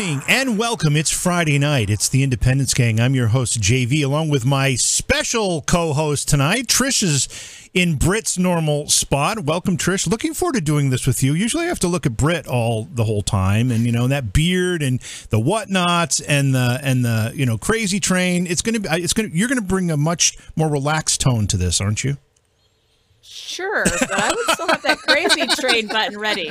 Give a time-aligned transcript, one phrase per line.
[0.00, 0.96] evening and welcome.
[0.96, 1.90] It's Friday night.
[1.90, 2.98] It's the Independence Gang.
[2.98, 6.68] I'm your host, JV, along with my special co host tonight.
[6.68, 7.28] Trish is
[7.74, 9.40] in Britt's normal spot.
[9.40, 10.06] Welcome, Trish.
[10.06, 11.34] Looking forward to doing this with you.
[11.34, 14.32] Usually I have to look at Britt all the whole time and, you know, that
[14.32, 18.46] beard and the whatnots and the, and the, you know, crazy train.
[18.46, 21.20] It's going to be, it's going to, you're going to bring a much more relaxed
[21.20, 22.16] tone to this, aren't you?
[23.22, 26.50] Sure, but I would still have that crazy train button ready,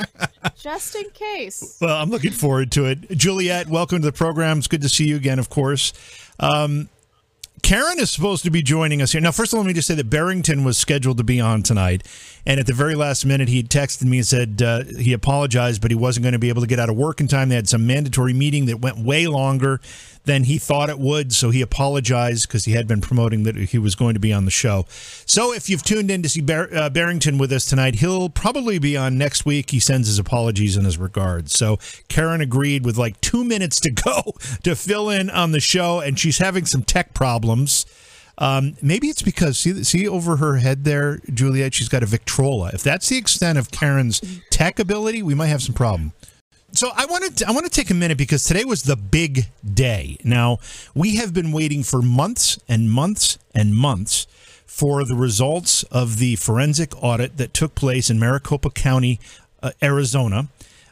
[0.57, 1.77] just in case.
[1.81, 3.09] Well, I'm looking forward to it.
[3.11, 4.59] Juliet, welcome to the program.
[4.59, 5.93] It's good to see you again, of course.
[6.39, 6.89] Um,
[7.61, 9.21] Karen is supposed to be joining us here.
[9.21, 11.61] Now, first of all, let me just say that Barrington was scheduled to be on
[11.61, 12.07] tonight.
[12.45, 15.91] And at the very last minute, he texted me and said uh, he apologized, but
[15.91, 17.49] he wasn't going to be able to get out of work in time.
[17.49, 19.81] They had some mandatory meeting that went way longer
[20.25, 21.33] than he thought it would.
[21.33, 24.45] So he apologized because he had been promoting that he was going to be on
[24.45, 24.85] the show.
[25.25, 28.79] So if you've tuned in to see Bar- uh, Barrington with us tonight, he'll probably
[28.79, 29.71] be on next week.
[29.71, 31.53] He sends his apologies and his regards.
[31.53, 35.99] So Karen agreed with like two minutes to go to fill in on the show,
[35.99, 37.85] and she's having some tech problems.
[38.37, 41.73] Um, maybe it's because see see over her head there, Juliet.
[41.73, 42.71] She's got a Victrola.
[42.73, 46.13] If that's the extent of Karen's tech ability, we might have some problem.
[46.73, 49.47] So I wanted to, I want to take a minute because today was the big
[49.65, 50.17] day.
[50.23, 50.59] Now
[50.93, 54.27] we have been waiting for months and months and months
[54.65, 59.19] for the results of the forensic audit that took place in Maricopa County,
[59.61, 60.47] uh, Arizona.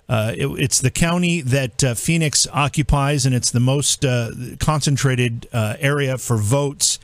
[0.09, 5.47] Uh, it, it's the county that uh, Phoenix occupies, and it's the most uh, concentrated
[5.53, 6.97] uh, area for votes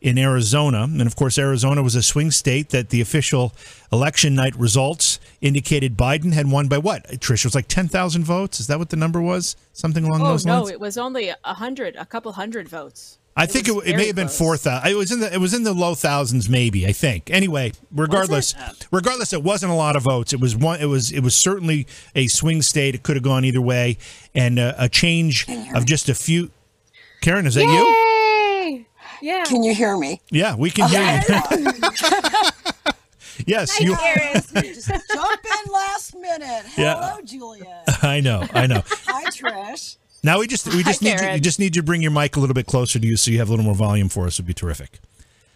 [0.00, 0.84] in Arizona.
[0.84, 3.52] And of course, Arizona was a swing state that the official
[3.92, 7.06] election night results indicated Biden had won by what?
[7.20, 8.60] Trish, it was like 10,000 votes.
[8.60, 9.56] Is that what the number was?
[9.72, 10.68] Something along oh, those no, lines?
[10.68, 13.18] No, it was only a hundred, a couple hundred votes.
[13.36, 14.90] I think it, it, may have been four thousand.
[14.90, 16.84] It was in the it was in the low thousands, maybe.
[16.86, 17.30] I think.
[17.30, 18.88] Anyway, regardless, it?
[18.90, 20.32] regardless, it wasn't a lot of votes.
[20.32, 20.80] It was one.
[20.80, 22.96] It was it was certainly a swing state.
[22.96, 23.98] It could have gone either way,
[24.34, 26.50] and uh, a change of just a few.
[27.22, 28.09] Karen, is that you?
[29.20, 29.28] Yay!
[29.28, 29.44] Yeah.
[29.44, 30.20] Can you hear me?
[30.30, 31.72] Yeah, we can hear you.
[33.46, 33.96] yes, Hi, you.
[34.74, 36.64] Just jump in last minute.
[36.76, 36.94] Yeah.
[36.94, 37.82] Hello, Julia.
[38.02, 38.46] I know.
[38.52, 38.82] I know.
[39.06, 39.96] Hi, Trish.
[40.22, 41.34] Now we just we just Hi, need you, Karen.
[41.36, 43.30] you just need you to bring your mic a little bit closer to you so
[43.30, 44.38] you have a little more volume for us.
[44.38, 44.98] Would be terrific.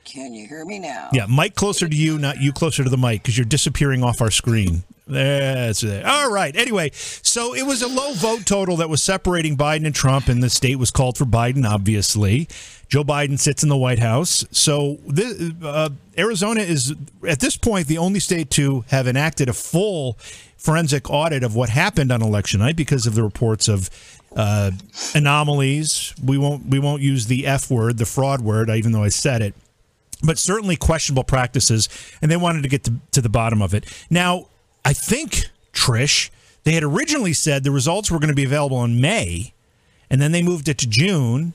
[0.04, 1.10] Can you hear me now?
[1.12, 4.20] Yeah, mic closer to you, not you closer to the mic, because you're disappearing off
[4.22, 4.84] our screen.
[5.06, 6.04] That's it.
[6.04, 6.56] All right.
[6.56, 10.42] Anyway, so it was a low vote total that was separating Biden and Trump, and
[10.42, 12.48] the state was called for Biden, obviously.
[12.88, 14.46] Joe Biden sits in the White House.
[14.50, 16.94] So this, uh, Arizona is,
[17.26, 20.16] at this point, the only state to have enacted a full
[20.56, 23.90] forensic audit of what happened on election night because of the reports of
[24.36, 24.70] uh,
[25.14, 26.14] anomalies.
[26.24, 29.42] We won't we won't use the F word, the fraud word, even though I said
[29.42, 29.54] it
[30.22, 31.88] but certainly questionable practices,
[32.22, 33.84] and they wanted to get to, to the bottom of it.
[34.08, 34.46] Now,
[34.84, 36.30] I think, Trish,
[36.64, 39.52] they had originally said the results were going to be available in May,
[40.10, 41.54] and then they moved it to June,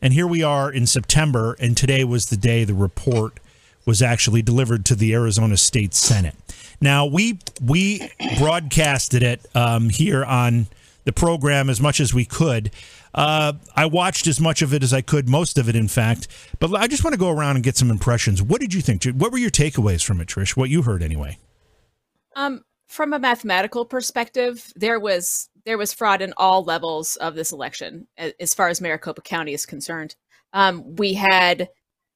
[0.00, 3.38] and here we are in September, and today was the day the report
[3.84, 6.34] was actually delivered to the Arizona State Senate.
[6.80, 10.66] Now, we we broadcasted it um, here on
[11.04, 12.70] the program as much as we could.
[13.14, 16.28] Uh, I watched as much of it as I could, most of it, in fact.
[16.58, 18.42] But I just want to go around and get some impressions.
[18.42, 19.04] What did you think?
[19.04, 20.56] What were your takeaways from it, Trish?
[20.56, 21.38] What you heard, anyway?
[22.36, 27.52] Um, from a mathematical perspective, there was there was fraud in all levels of this
[27.52, 30.16] election, as far as Maricopa County is concerned.
[30.52, 31.68] Um, we had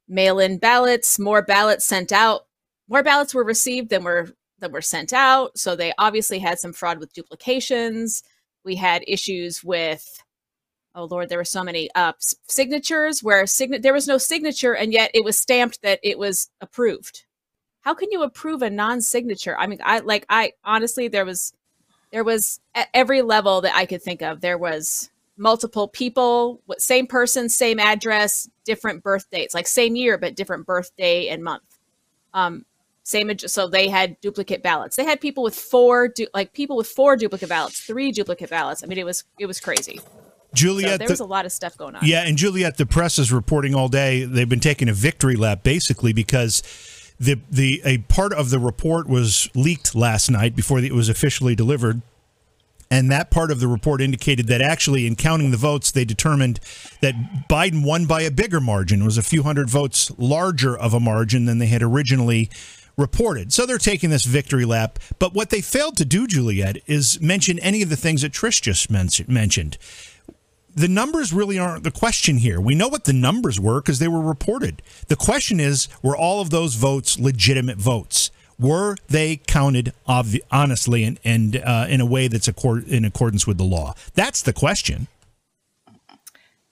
[0.08, 2.46] mail-in ballots, more ballots sent out,
[2.88, 5.56] more ballots were received than were than were sent out.
[5.58, 8.22] So they obviously had some fraud with duplications.
[8.64, 10.22] We had issues with
[10.94, 12.12] oh lord there were so many uh
[12.48, 16.48] signatures where sign- there was no signature and yet it was stamped that it was
[16.60, 17.24] approved
[17.86, 19.56] how can you approve a non-signature?
[19.56, 21.52] I mean i like i honestly there was
[22.10, 24.40] there was at every level that i could think of.
[24.40, 25.08] There was
[25.38, 31.28] multiple people same person same address different birth dates like same year but different birthday
[31.28, 31.62] and month.
[32.34, 32.66] Um
[33.04, 34.96] same so they had duplicate ballots.
[34.96, 38.82] They had people with four du- like people with four duplicate ballots three duplicate ballots.
[38.82, 39.98] I mean it was it was crazy.
[39.98, 40.04] So
[40.54, 42.04] Juliet, there the- was a lot of stuff going on.
[42.04, 44.24] Yeah, and Juliet, the press is reporting all day.
[44.24, 46.62] They've been taking a victory lap basically because
[47.18, 51.54] the the a part of the report was leaked last night before it was officially
[51.54, 52.02] delivered.
[52.88, 56.60] And that part of the report indicated that actually, in counting the votes, they determined
[57.00, 57.14] that
[57.48, 59.02] Biden won by a bigger margin.
[59.02, 62.48] It was a few hundred votes larger of a margin than they had originally
[62.96, 63.52] reported.
[63.52, 65.00] So they're taking this victory lap.
[65.18, 68.62] But what they failed to do, Juliet, is mention any of the things that Trish
[68.62, 69.78] just men- mentioned
[70.76, 72.60] the numbers really aren't the question here.
[72.60, 74.82] We know what the numbers were because they were reported.
[75.08, 78.30] The question is, were all of those votes legitimate votes?
[78.58, 83.56] Were they counted honestly and, and uh, in a way that's accord- in accordance with
[83.56, 83.94] the law?
[84.14, 85.08] That's the question.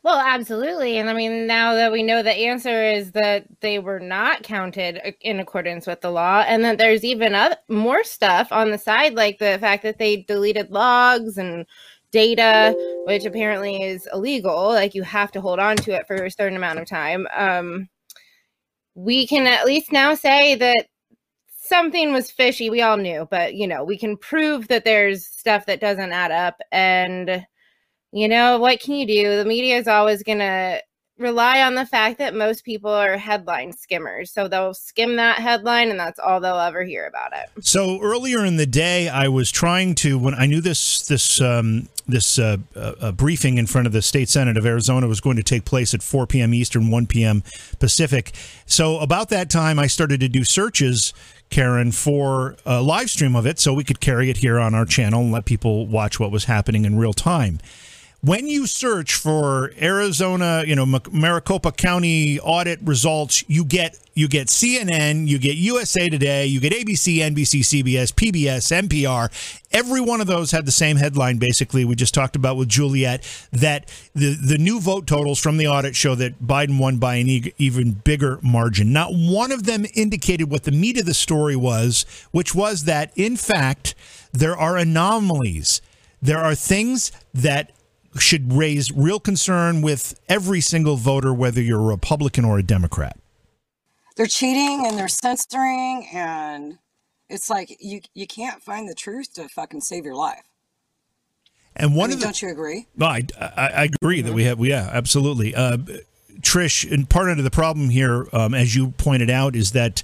[0.03, 0.99] Well, absolutely.
[0.99, 5.15] And I mean, now that we know the answer is that they were not counted
[5.23, 9.15] in accordance with the law, and that there's even other, more stuff on the side,
[9.15, 11.65] like the fact that they deleted logs and
[12.14, 12.75] data,
[13.06, 14.69] which apparently is illegal.
[14.69, 17.26] Like you have to hold on to it for a certain amount of time.
[17.34, 17.88] Um,
[18.94, 20.87] we can at least now say that
[21.49, 22.70] something was fishy.
[22.70, 26.31] We all knew, but you know, we can prove that there's stuff that doesn't add
[26.31, 26.61] up.
[26.70, 27.44] And
[28.12, 29.37] you know, what can you do?
[29.37, 30.81] The media is always going to
[31.19, 34.32] rely on the fact that most people are headline skimmers.
[34.32, 37.64] So they'll skim that headline and that's all they'll ever hear about it.
[37.64, 41.88] So earlier in the day I was trying to when I knew this this um,
[42.08, 45.43] this uh, uh, briefing in front of the state senate of Arizona was going to
[45.43, 46.52] take place at 4 p.m.
[46.52, 47.43] Eastern, 1 p.m.
[47.78, 48.32] Pacific.
[48.67, 51.14] So about that time I started to do searches
[51.49, 54.84] Karen for a live stream of it so we could carry it here on our
[54.84, 57.60] channel and let people watch what was happening in real time
[58.25, 64.47] when you search for Arizona, you know, Maricopa County audit results, you get you get
[64.47, 69.29] CNN, you get USA Today, you get ABC, NBC, CBS, PBS, NPR.
[69.73, 73.29] Every one of those had the same headline basically we just talked about with Juliet
[73.53, 77.29] that the the new vote totals from the audit show that Biden won by an
[77.59, 78.91] even bigger margin.
[78.91, 83.12] Not one of them indicated what the meat of the story was, which was that
[83.17, 83.94] in fact
[84.32, 85.82] there are anomalies.
[86.23, 87.73] There are things that
[88.19, 93.19] should raise real concern with every single voter, whether you're a Republican or a Democrat.
[94.16, 96.78] They're cheating and they're censoring, and
[97.28, 100.44] it's like you you can't find the truth to fucking save your life.
[101.76, 102.87] And one I mean, of the, don't you agree?
[102.96, 104.28] No, I, I, I agree mm-hmm.
[104.28, 104.60] that we have.
[104.60, 105.55] Yeah, absolutely.
[105.55, 105.78] Uh,
[106.40, 110.02] Trish, and part of the problem here, um, as you pointed out, is that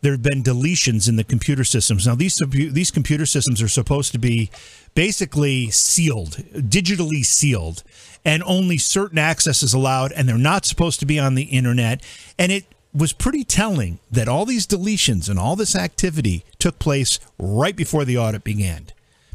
[0.00, 2.06] there have been deletions in the computer systems.
[2.06, 4.50] Now, these these computer systems are supposed to be
[4.94, 7.82] basically sealed, digitally sealed,
[8.24, 12.02] and only certain access is allowed, and they're not supposed to be on the internet.
[12.38, 17.18] And it was pretty telling that all these deletions and all this activity took place
[17.38, 18.86] right before the audit began.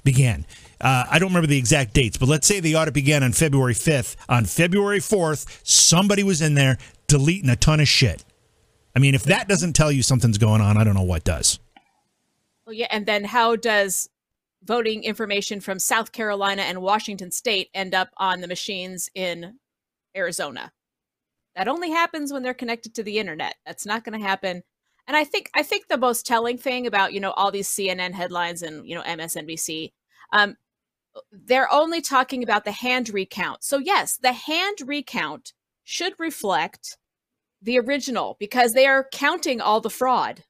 [0.04, 0.45] Began.
[0.80, 3.74] Uh, I don't remember the exact dates, but let's say the audit began on February
[3.74, 4.15] 5th.
[4.30, 6.77] On February 4th, somebody was in there
[7.07, 8.24] deleting a ton of shit.
[8.95, 11.59] I mean, if that doesn't tell you something's going on, I don't know what does.
[12.65, 14.09] Well, yeah, and then how does
[14.63, 19.59] voting information from South Carolina and Washington state end up on the machines in
[20.15, 20.71] Arizona.
[21.56, 23.56] That only happens when they're connected to the internet.
[23.65, 24.63] That's not going to happen.
[25.07, 28.13] And I think I think the most telling thing about you know all these CNN
[28.13, 29.94] headlines and you know MSNBC,
[30.33, 30.57] um,
[31.31, 33.63] they're only talking about the hand recount.
[33.63, 36.98] So yes, the hand recount should reflect
[37.62, 40.44] the original because they are counting all the fraud.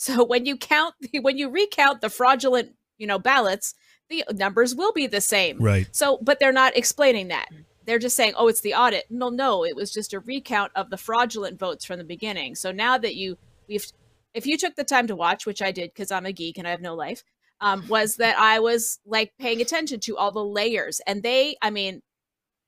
[0.00, 3.74] So when you count when you recount the fraudulent you know, ballots,
[4.10, 5.58] the numbers will be the same.
[5.58, 5.88] Right.
[5.92, 7.48] So, but they're not explaining that.
[7.84, 9.06] They're just saying, oh, it's the audit.
[9.08, 12.54] No, no, it was just a recount of the fraudulent votes from the beginning.
[12.54, 13.86] So now that you, we've,
[14.34, 16.68] if you took the time to watch, which I did because I'm a geek and
[16.68, 17.24] I have no life,
[17.60, 21.00] um, was that I was like paying attention to all the layers.
[21.06, 22.02] And they, I mean,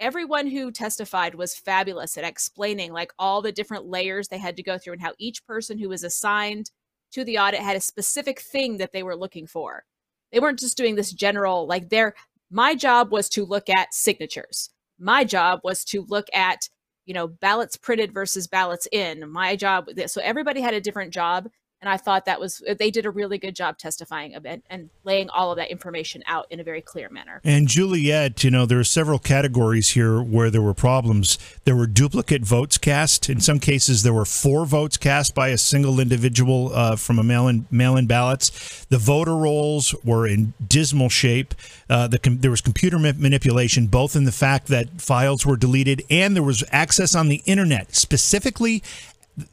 [0.00, 4.62] everyone who testified was fabulous at explaining like all the different layers they had to
[4.62, 6.70] go through and how each person who was assigned
[7.12, 9.84] to the audit had a specific thing that they were looking for.
[10.32, 12.14] They weren't just doing this general, like their,
[12.50, 14.70] my job was to look at signatures.
[14.99, 16.68] My job was to look at,
[17.06, 19.30] you know, ballots printed versus ballots in.
[19.30, 21.49] My job, so everybody had a different job
[21.80, 25.30] and I thought that was they did a really good job testifying and, and laying
[25.30, 27.40] all of that information out in a very clear manner.
[27.42, 31.38] And Juliet, you know, there are several categories here where there were problems.
[31.64, 33.30] There were duplicate votes cast.
[33.30, 37.22] In some cases, there were four votes cast by a single individual uh, from a
[37.22, 38.84] mail-in mail-in ballots.
[38.87, 41.54] The voter rolls were in dismal shape.
[41.88, 46.37] Uh, the there was computer manipulation, both in the fact that files were deleted and
[46.37, 48.82] there was access on the internet, specifically.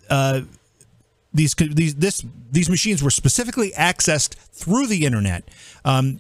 [0.10, 0.42] Uh,
[1.38, 5.44] these these this these machines were specifically accessed through the internet.
[5.86, 6.20] Um,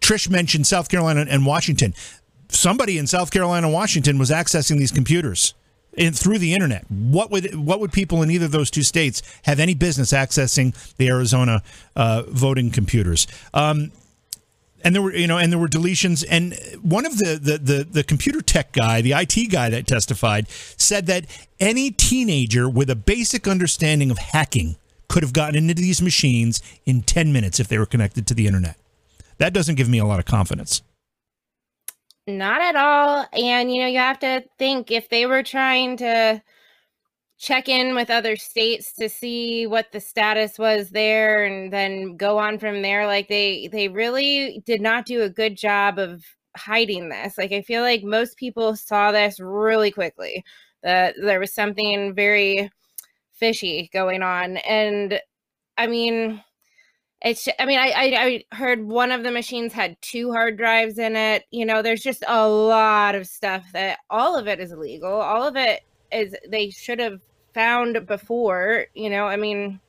[0.00, 1.94] Trish mentioned South Carolina and Washington.
[2.48, 5.54] Somebody in South Carolina and Washington was accessing these computers
[5.94, 6.84] in, through the internet.
[6.90, 10.74] What would what would people in either of those two states have any business accessing
[10.96, 11.62] the Arizona
[11.96, 13.26] uh, voting computers?
[13.52, 13.92] Um,
[14.84, 16.24] and there were you know and there were deletions.
[16.28, 20.48] And one of the, the the the computer tech guy the IT guy that testified
[20.48, 21.26] said that
[21.60, 24.76] any teenager with a basic understanding of hacking
[25.08, 28.46] could have gotten into these machines in 10 minutes if they were connected to the
[28.46, 28.76] internet.
[29.38, 30.82] That doesn't give me a lot of confidence.
[32.26, 33.26] Not at all.
[33.32, 36.42] And you know you have to think if they were trying to
[37.38, 42.38] check in with other states to see what the status was there and then go
[42.38, 46.24] on from there like they they really did not do a good job of
[46.56, 47.38] hiding this.
[47.38, 50.44] Like I feel like most people saw this really quickly.
[50.82, 52.70] That there was something very
[53.32, 55.20] fishy going on, and
[55.76, 56.42] I mean,
[57.22, 57.48] it's.
[57.58, 61.16] I mean, I, I I heard one of the machines had two hard drives in
[61.16, 61.44] it.
[61.50, 65.12] You know, there's just a lot of stuff that all of it is illegal.
[65.12, 67.20] All of it is they should have
[67.54, 68.86] found before.
[68.94, 69.80] You know, I mean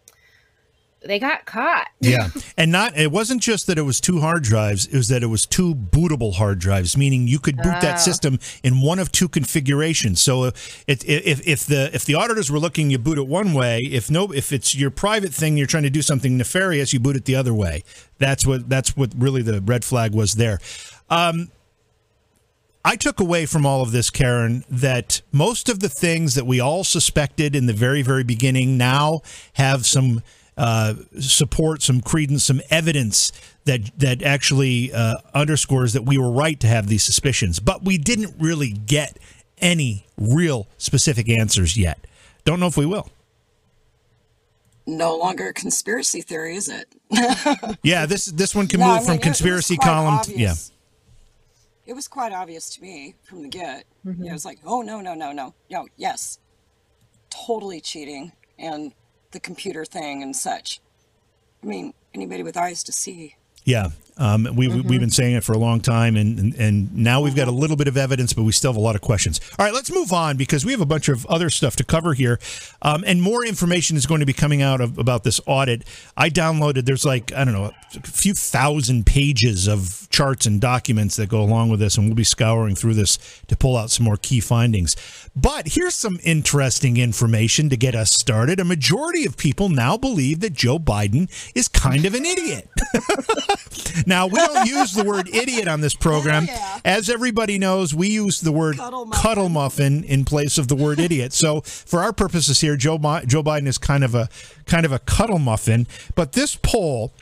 [1.02, 1.88] they got caught.
[2.02, 2.28] yeah.
[2.58, 5.28] And not it wasn't just that it was two hard drives, it was that it
[5.28, 8.02] was two bootable hard drives, meaning you could boot that Oh.
[8.02, 10.20] system in one of two configurations.
[10.22, 13.80] So if if if the if the auditors were looking you boot it one way,
[13.80, 17.16] if no if it's your private thing you're trying to do something nefarious, you boot
[17.16, 17.86] it the other way.
[18.18, 20.60] That's what that's what really the red flag was there.
[21.10, 21.50] Um
[22.86, 26.60] I took away from all of this, Karen, that most of the things that we
[26.60, 29.22] all suspected in the very, very beginning now
[29.54, 30.24] have some
[30.58, 33.32] uh, support, some credence, some evidence
[33.66, 37.60] that that actually uh, underscores that we were right to have these suspicions.
[37.60, 39.18] But we didn't really get
[39.60, 42.08] any real specific answers yet.
[42.46, 43.10] Don't know if we will.
[44.88, 46.88] No longer a conspiracy theory, is it?
[47.84, 50.24] Yeah, this this one can No, move I mean, from it- it was conspiracy column.
[50.24, 50.56] To, yeah.
[51.90, 53.84] It was quite obvious to me from the get.
[54.04, 54.32] Know, it mm-hmm.
[54.32, 56.38] was like, oh no, no, no, no, no, yes,
[57.32, 58.94] totally cheating and
[59.32, 60.82] the computer thing and such.
[61.64, 63.38] I mean, anybody with eyes to see.
[63.64, 64.88] Yeah, um, we, Mm-hmm.
[64.88, 67.52] we've been saying it for a long time, and, and and now we've got a
[67.52, 69.40] little bit of evidence, but we still have a lot of questions.
[69.58, 72.14] All right, let's move on because we have a bunch of other stuff to cover
[72.14, 72.38] here,
[72.82, 75.84] um, and more information is going to be coming out of, about this audit.
[76.18, 76.86] I downloaded.
[76.86, 81.42] There's like I don't know a few thousand pages of charts and documents that go
[81.42, 84.40] along with this, and we'll be scouring through this to pull out some more key
[84.40, 84.96] findings.
[85.36, 88.60] But here's some interesting information to get us started.
[88.60, 92.70] A majority of people now believe that Joe Biden is kind of an idiot.
[94.10, 96.46] Now, we don't use the word idiot on this program.
[96.46, 96.80] yeah.
[96.84, 99.22] As everybody knows, we use the word Cuddle muffin.
[99.22, 101.32] cuddle muffin in place of the word idiot.
[101.32, 104.28] So, for our purposes here, Joe Joe Biden is kind of a
[104.66, 107.14] kind of a cuddle muffin, but this poll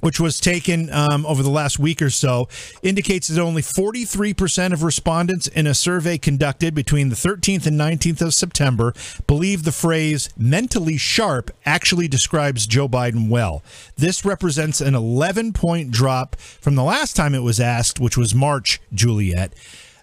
[0.00, 2.48] which was taken um, over the last week or so,
[2.82, 8.22] indicates that only 43% of respondents in a survey conducted between the 13th and 19th
[8.22, 8.92] of September
[9.26, 13.62] believe the phrase mentally sharp actually describes Joe Biden well.
[13.96, 18.34] This represents an 11 point drop from the last time it was asked, which was
[18.34, 19.52] March, Juliet.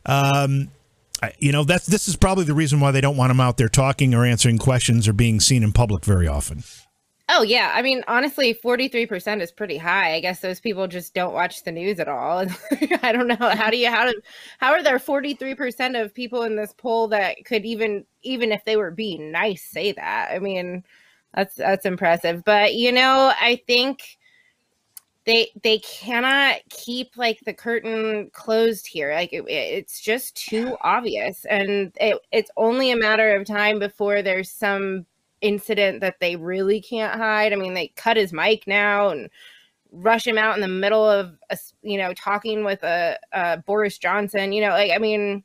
[0.05, 0.71] Um,
[1.39, 3.69] you know, that's this is probably the reason why they don't want him out there
[3.69, 6.63] talking or answering questions or being seen in public very often.
[7.29, 10.13] Oh yeah, I mean honestly, forty three percent is pretty high.
[10.13, 12.45] I guess those people just don't watch the news at all.
[13.03, 14.13] I don't know how do you how do
[14.59, 18.51] how are there forty three percent of people in this poll that could even even
[18.53, 20.29] if they were being nice say that?
[20.31, 20.83] I mean,
[21.33, 22.43] that's that's impressive.
[22.45, 24.17] But you know, I think
[25.25, 29.13] they they cannot keep like the curtain closed here.
[29.13, 34.21] Like it, it's just too obvious, and it, it's only a matter of time before
[34.21, 35.05] there's some
[35.41, 37.53] incident that they really can't hide.
[37.53, 39.29] I mean, they cut his mic now and
[39.91, 43.97] rush him out in the middle of a, you know talking with a, a Boris
[43.97, 44.51] Johnson.
[44.51, 45.43] You know, like I mean,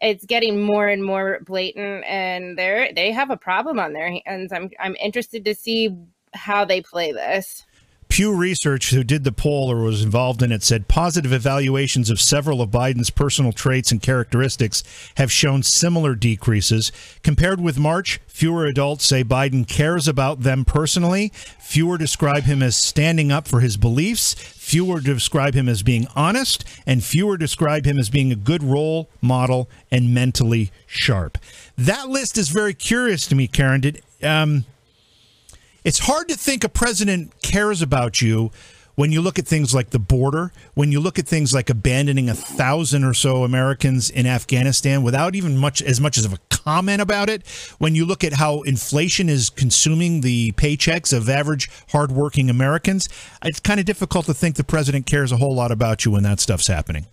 [0.00, 4.52] it's getting more and more blatant, and they're they have a problem on their hands.
[4.52, 5.96] I'm I'm interested to see
[6.34, 7.64] how they play this.
[8.12, 12.20] Pew Research, who did the poll or was involved in it, said positive evaluations of
[12.20, 14.84] several of Biden's personal traits and characteristics
[15.16, 16.92] have shown similar decreases.
[17.22, 21.32] Compared with March, fewer adults say Biden cares about them personally.
[21.58, 24.34] Fewer describe him as standing up for his beliefs.
[24.34, 26.66] Fewer describe him as being honest.
[26.86, 31.38] And fewer describe him as being a good role model and mentally sharp.
[31.78, 33.80] That list is very curious to me, Karen.
[33.80, 34.02] Did.
[34.22, 34.66] Um,
[35.84, 38.50] it's hard to think a president cares about you
[38.94, 42.28] when you look at things like the border, when you look at things like abandoning
[42.28, 46.38] a thousand or so Americans in Afghanistan without even much as much as of a
[46.50, 47.46] comment about it,
[47.78, 53.08] when you look at how inflation is consuming the paychecks of average hardworking Americans,
[53.44, 56.22] it's kind of difficult to think the president cares a whole lot about you when
[56.22, 57.06] that stuff's happening.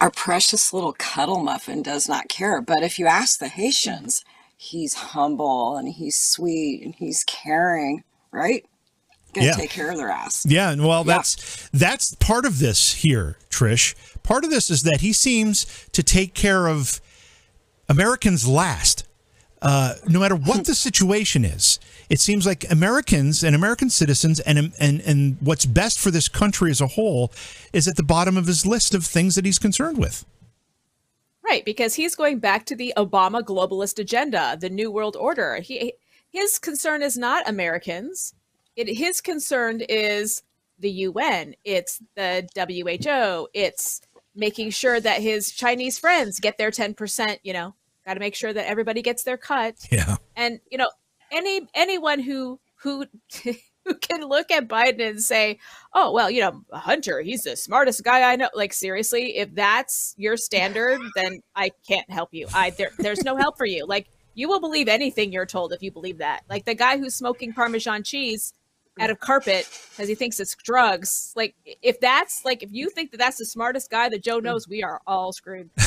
[0.00, 2.62] Our precious little cuddle muffin does not care.
[2.62, 4.24] But if you ask the Haitians,
[4.56, 8.64] he's humble and he's sweet and he's caring, right?
[9.34, 9.52] Gonna Yeah.
[9.54, 10.44] take care of their ass.
[10.48, 11.16] Yeah, and well, Yeah.
[11.18, 13.94] that's that's part of this here, Trish.
[14.22, 17.00] Part of this is that he seems to take care of
[17.88, 19.04] Americans last,
[19.62, 21.78] uh, no matter what the situation is.
[22.08, 26.70] It seems like Americans and American citizens and and and what's best for this country
[26.70, 27.32] as a whole
[27.72, 30.24] is at the bottom of his list of things that he's concerned with.
[31.48, 35.56] Right, because he's going back to the Obama globalist agenda, the New World Order.
[35.56, 35.92] He
[36.32, 38.34] his concern is not Americans.
[38.74, 40.42] It, his concern is
[40.78, 44.00] the UN, it's the WHO, it's
[44.34, 47.74] making sure that his Chinese friends get their 10%, you know,
[48.04, 49.76] got to make sure that everybody gets their cut.
[49.90, 50.16] Yeah.
[50.36, 50.90] And, you know,
[51.32, 53.06] any anyone who who
[53.86, 55.58] who can look at Biden and say,
[55.94, 60.14] "Oh, well, you know, Hunter, he's the smartest guy I know." Like seriously, if that's
[60.18, 62.48] your standard, then I can't help you.
[62.52, 63.86] I there, there's no help for you.
[63.86, 66.42] Like you will believe anything you're told if you believe that.
[66.50, 68.52] Like the guy who's smoking Parmesan cheese
[69.00, 71.32] out of carpet because he thinks it's drugs.
[71.36, 74.46] Like if that's like if you think that that's the smartest guy that Joe hmm.
[74.46, 75.70] knows, we are all screwed.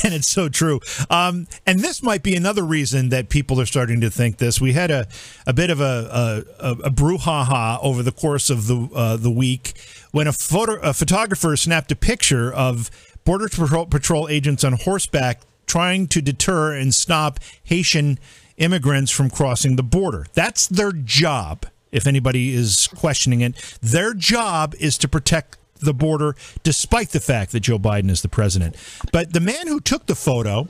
[0.04, 0.80] and it's so true.
[1.08, 4.60] Um, and this might be another reason that people are starting to think this.
[4.60, 5.06] We had a,
[5.46, 9.74] a bit of a, a, a brouhaha over the course of the uh, the week
[10.12, 12.90] when a photo a photographer snapped a picture of
[13.24, 18.18] border patrol, patrol agents on horseback trying to deter and stop Haitian
[18.56, 20.26] immigrants from crossing the border.
[20.34, 21.66] That's their job.
[21.92, 27.52] If anybody is questioning it, their job is to protect the border, despite the fact
[27.52, 28.76] that Joe Biden is the president.
[29.12, 30.68] But the man who took the photo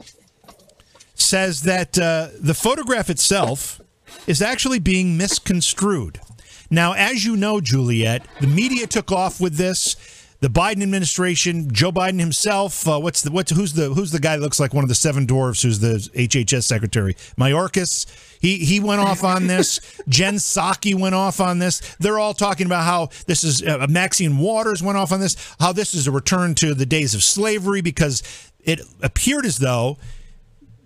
[1.15, 3.81] says that uh, the photograph itself
[4.27, 6.21] is actually being misconstrued.
[6.71, 9.97] Now, as you know, Juliet, the media took off with this.
[10.41, 12.89] The Biden administration, Joe Biden himself.
[12.89, 14.95] Uh, what's the what's who's the who's the guy that looks like one of the
[14.95, 15.63] seven dwarfs?
[15.63, 17.15] Who's the HHS secretary?
[17.37, 18.07] Mayorkas.
[18.41, 19.81] He he went off on this.
[20.09, 21.81] Jen Psaki went off on this.
[22.01, 25.37] They're all talking about how this is uh, Maxine Waters went off on this.
[25.61, 28.23] How this is a return to the days of slavery because
[28.65, 29.99] it appeared as though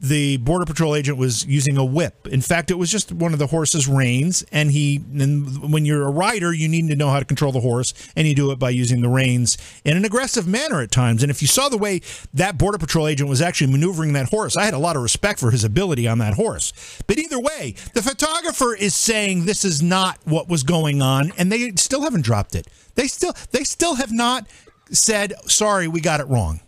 [0.04, 2.28] the border patrol agent was using a whip.
[2.28, 4.96] In fact, it was just one of the horse's reins, and he.
[5.18, 8.28] And when you're a rider, you need to know how to control the horse, and
[8.28, 11.22] you do it by using the reins in an aggressive manner at times.
[11.22, 12.02] And if you saw the way
[12.34, 15.40] that border patrol agent was actually maneuvering that horse, I had a lot of respect
[15.40, 16.74] for his ability on that horse.
[17.06, 21.50] But either way, the photographer is saying this is not what was going on, and
[21.50, 22.66] they still haven't dropped it.
[22.94, 24.46] They still they still have not
[24.90, 26.60] said sorry, we got it wrong.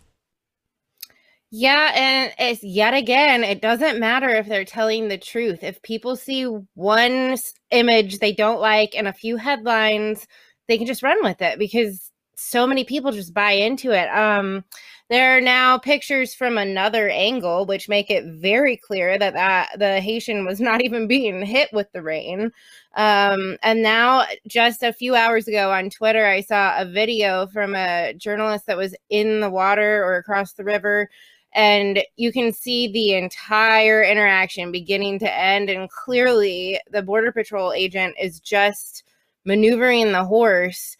[1.59, 5.63] Yeah, and it's yet again, it doesn't matter if they're telling the truth.
[5.63, 6.43] If people see
[6.75, 7.35] one
[7.71, 10.27] image they don't like and a few headlines,
[10.67, 14.07] they can just run with it because so many people just buy into it.
[14.15, 14.65] Um,
[15.09, 19.99] there are now pictures from another angle, which make it very clear that, that the
[19.99, 22.51] Haitian was not even being hit with the rein.
[22.95, 27.73] Um, and now, just a few hours ago on Twitter, I saw a video from
[27.73, 31.09] a journalist that was in the water or across the river
[31.57, 37.73] and you can see the entire interaction beginning to end and clearly the border patrol
[37.73, 39.03] agent is just
[39.43, 40.95] maneuvering the horse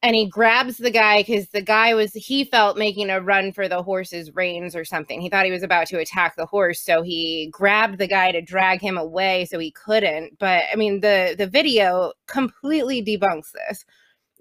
[0.00, 3.68] and he grabs the guy because the guy was he felt making a run for
[3.68, 5.18] the horse's reins or something.
[5.18, 8.42] He thought he was about to attack the horse so he grabbed the guy to
[8.42, 10.38] drag him away so he couldn't.
[10.38, 13.84] But i mean the the video completely debunks this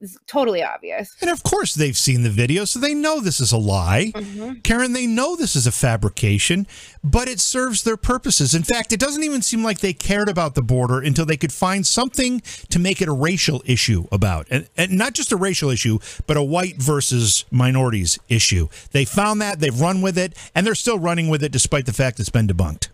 [0.03, 1.15] it's totally obvious.
[1.21, 4.11] And of course, they've seen the video, so they know this is a lie.
[4.13, 4.59] Mm-hmm.
[4.59, 6.67] Karen, they know this is a fabrication,
[7.03, 8.53] but it serves their purposes.
[8.53, 11.53] In fact, it doesn't even seem like they cared about the border until they could
[11.53, 14.45] find something to make it a racial issue about.
[14.51, 18.67] And, and not just a racial issue, but a white versus minorities issue.
[18.91, 21.93] They found that, they've run with it, and they're still running with it despite the
[21.93, 22.89] fact it's been debunked.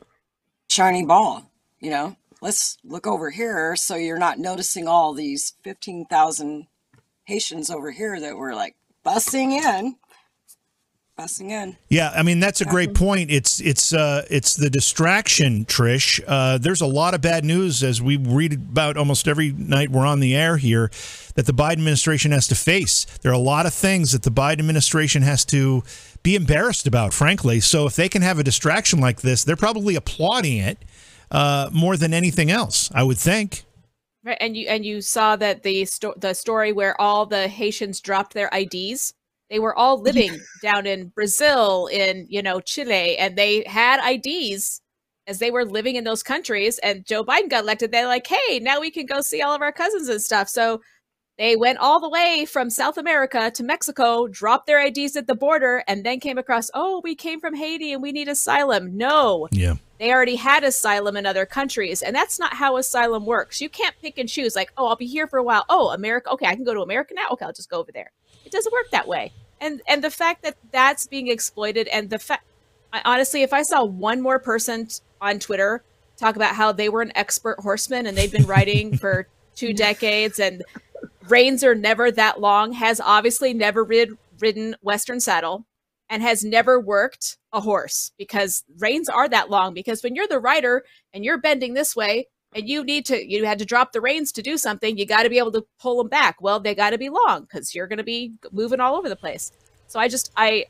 [0.70, 2.16] Shiny ball, you know?
[2.42, 6.68] Let's look over here so you're not noticing all these 15,000
[7.30, 9.96] Haitians over here that were like busting in
[11.20, 11.76] busting in.
[11.90, 13.30] Yeah, I mean that's a great point.
[13.30, 16.22] It's it's uh it's the distraction, Trish.
[16.26, 20.06] Uh, there's a lot of bad news as we read about almost every night we're
[20.06, 20.90] on the air here
[21.36, 23.06] that the Biden administration has to face.
[23.22, 25.84] There are a lot of things that the Biden administration has to
[26.24, 27.60] be embarrassed about, frankly.
[27.60, 30.78] So if they can have a distraction like this, they're probably applauding it
[31.32, 32.90] uh, more than anything else.
[32.96, 33.66] I would think.
[34.30, 38.00] Right, and you and you saw that the sto- the story where all the Haitians
[38.00, 39.16] dropped their IDs.
[39.50, 44.82] They were all living down in Brazil, in you know Chile, and they had IDs
[45.26, 46.78] as they were living in those countries.
[46.80, 47.92] And Joe Biden got elected.
[47.92, 50.48] They're like, hey, now we can go see all of our cousins and stuff.
[50.48, 50.82] So
[51.40, 55.36] they went all the way from South America to Mexico, dropped their IDs at the
[55.36, 58.98] border, and then came across, oh, we came from Haiti and we need asylum.
[58.98, 59.48] No.
[59.52, 59.76] Yeah.
[60.00, 63.62] They already had asylum in other countries, and that's not how asylum works.
[63.62, 65.64] You can't pick and choose, like, oh, I'll be here for a while.
[65.70, 66.30] Oh, America.
[66.32, 67.30] Okay, I can go to America now.
[67.32, 68.12] Okay, I'll just go over there.
[68.44, 69.32] It doesn't work that way.
[69.62, 72.44] And and the fact that that's being exploited, and the fact,
[73.06, 74.90] honestly, if I saw one more person
[75.22, 75.84] on Twitter
[76.18, 80.40] talk about how they were an expert horseman and they've been riding for two decades
[80.40, 80.64] and
[81.30, 85.66] reins are never that long, has obviously never rid, ridden Western saddle,
[86.10, 89.74] and has never worked a horse because reins are that long.
[89.74, 93.46] Because when you're the rider and you're bending this way, and you need to you
[93.46, 95.98] had to drop the reins to do something you got to be able to pull
[95.98, 96.42] them back.
[96.42, 99.16] Well they got to be long because you're going to be moving all over the
[99.16, 99.52] place.
[99.88, 100.66] So i just i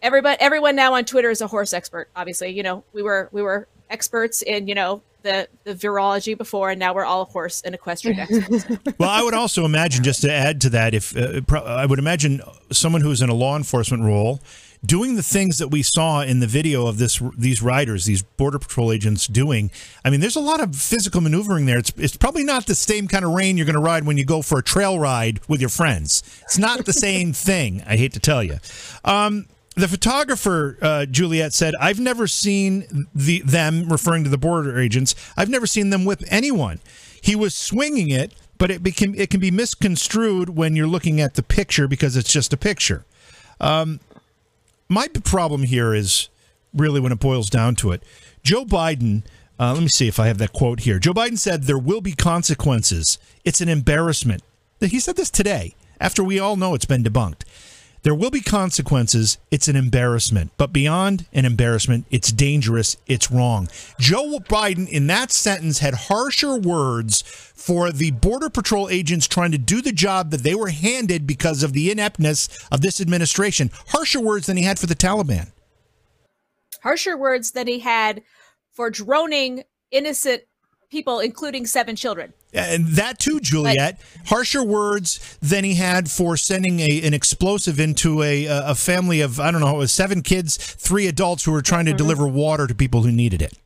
[0.00, 2.50] everybody everyone now on twitter is a horse expert obviously.
[2.50, 6.78] You know we were we were experts in you know the the virology before and
[6.78, 8.66] now we're all horse and equestrian experts
[8.98, 11.98] well i would also imagine just to add to that if uh, pro- i would
[11.98, 14.40] imagine someone who's in a law enforcement role
[14.84, 18.58] doing the things that we saw in the video of this these riders, these border
[18.58, 19.70] patrol agents doing.
[20.04, 21.78] I mean, there's a lot of physical maneuvering there.
[21.78, 24.24] It's it's probably not the same kind of rain you're going to ride when you
[24.24, 26.22] go for a trail ride with your friends.
[26.42, 27.82] It's not the same thing.
[27.86, 28.58] I hate to tell you.
[29.04, 34.78] Um, the photographer uh, Juliet said, "I've never seen the them referring to the border
[34.78, 35.14] agents.
[35.36, 36.80] I've never seen them whip anyone.
[37.20, 41.34] He was swinging it." But it, became, it can be misconstrued when you're looking at
[41.34, 43.04] the picture because it's just a picture.
[43.60, 43.98] Um,
[44.88, 46.28] my problem here is
[46.74, 48.02] really when it boils down to it.
[48.42, 49.24] Joe Biden,
[49.58, 50.98] uh, let me see if I have that quote here.
[50.98, 53.18] Joe Biden said, There will be consequences.
[53.44, 54.42] It's an embarrassment.
[54.80, 57.42] He said this today after we all know it's been debunked.
[58.02, 59.38] There will be consequences.
[59.50, 60.50] It's an embarrassment.
[60.56, 62.96] But beyond an embarrassment, it's dangerous.
[63.06, 63.68] It's wrong.
[63.98, 69.58] Joe Biden, in that sentence, had harsher words for the Border Patrol agents trying to
[69.58, 73.70] do the job that they were handed because of the ineptness of this administration.
[73.88, 75.52] Harsher words than he had for the Taliban.
[76.82, 78.22] Harsher words than he had
[78.72, 79.62] for droning
[79.92, 80.42] innocent
[80.92, 82.32] people, including seven children.
[82.52, 84.00] And that too, Juliet.
[84.26, 89.40] harsher words than he had for sending a, an explosive into a, a family of,
[89.40, 91.96] I don't know, it was seven kids, three adults who were trying to mm-hmm.
[91.96, 93.58] deliver water to people who needed it.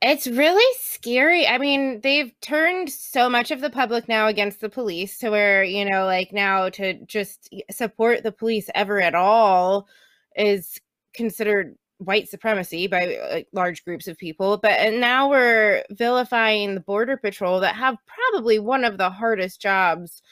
[0.00, 1.46] It's really scary.
[1.46, 5.64] I mean, they've turned so much of the public now against the police to where,
[5.64, 9.86] you know, like now to just support the police ever at all
[10.36, 10.80] is
[11.14, 16.80] considered white supremacy by like, large groups of people but and now we're vilifying the
[16.80, 20.22] border patrol that have probably one of the hardest jobs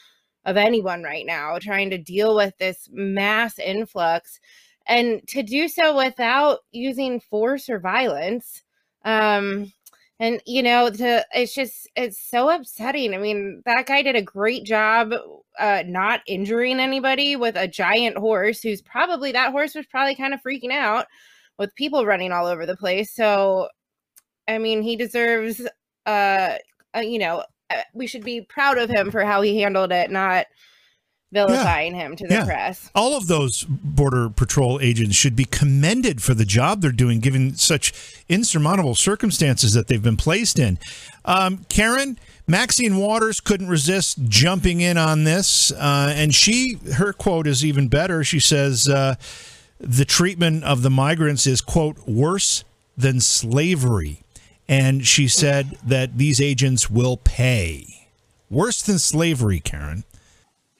[0.45, 4.39] of anyone right now trying to deal with this mass influx
[4.87, 8.63] and to do so without using force or violence
[9.05, 9.71] um
[10.19, 13.13] and you know to it's just it's so upsetting.
[13.13, 15.13] I mean that guy did a great job
[15.59, 20.33] uh not injuring anybody with a giant horse who's probably that horse was probably kind
[20.33, 21.07] of freaking out
[21.57, 23.13] with people running all over the place.
[23.13, 23.69] So,
[24.47, 25.61] I mean, he deserves,
[26.05, 26.55] uh,
[26.95, 30.11] uh you know, uh, we should be proud of him for how he handled it,
[30.11, 30.45] not
[31.31, 32.01] vilifying yeah.
[32.01, 32.45] him to the yeah.
[32.45, 32.89] press.
[32.93, 37.55] All of those border patrol agents should be commended for the job they're doing, given
[37.55, 40.79] such insurmountable circumstances that they've been placed in.
[41.25, 42.17] Um, Karen.
[42.45, 47.87] Maxine Waters couldn't resist jumping in on this, uh, and she her quote is even
[47.87, 48.21] better.
[48.25, 49.15] She says, uh,
[49.83, 52.63] the treatment of the migrants is, quote, worse
[52.97, 54.23] than slavery.
[54.67, 58.07] And she said that these agents will pay.
[58.49, 60.03] Worse than slavery, Karen.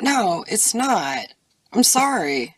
[0.02, 1.28] No, it's not.
[1.74, 2.56] I'm sorry.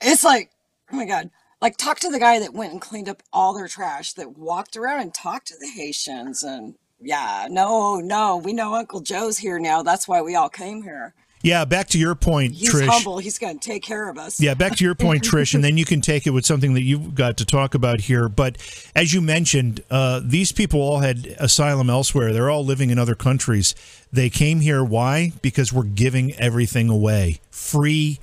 [0.00, 0.50] It's like,
[0.92, 1.30] oh my God.
[1.60, 4.76] Like, talk to the guy that went and cleaned up all their trash, that walked
[4.76, 6.42] around and talked to the Haitians.
[6.42, 9.82] And yeah, no, no, we know Uncle Joe's here now.
[9.82, 11.14] That's why we all came here.
[11.42, 12.86] Yeah, back to your point, He's Trish.
[12.86, 13.18] humble.
[13.18, 14.40] He's going to take care of us.
[14.40, 16.82] Yeah, back to your point, Trish, and then you can take it with something that
[16.82, 18.28] you've got to talk about here.
[18.28, 18.56] But
[18.94, 22.32] as you mentioned, uh, these people all had asylum elsewhere.
[22.32, 23.74] They're all living in other countries.
[24.12, 24.84] They came here.
[24.84, 25.32] Why?
[25.42, 28.20] Because we're giving everything away, free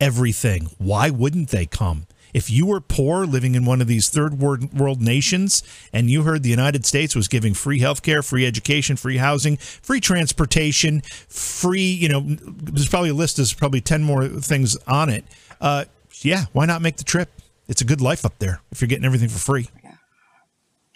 [0.00, 0.68] everything.
[0.78, 2.06] Why wouldn't they come?
[2.32, 6.42] If you were poor living in one of these third world nations and you heard
[6.42, 12.08] the United States was giving free healthcare, free education, free housing, free transportation, free, you
[12.08, 15.24] know, there's probably a list, there's probably 10 more things on it.
[15.60, 15.84] Uh,
[16.22, 17.30] yeah, why not make the trip?
[17.68, 19.68] It's a good life up there if you're getting everything for free.
[19.84, 19.94] Yeah.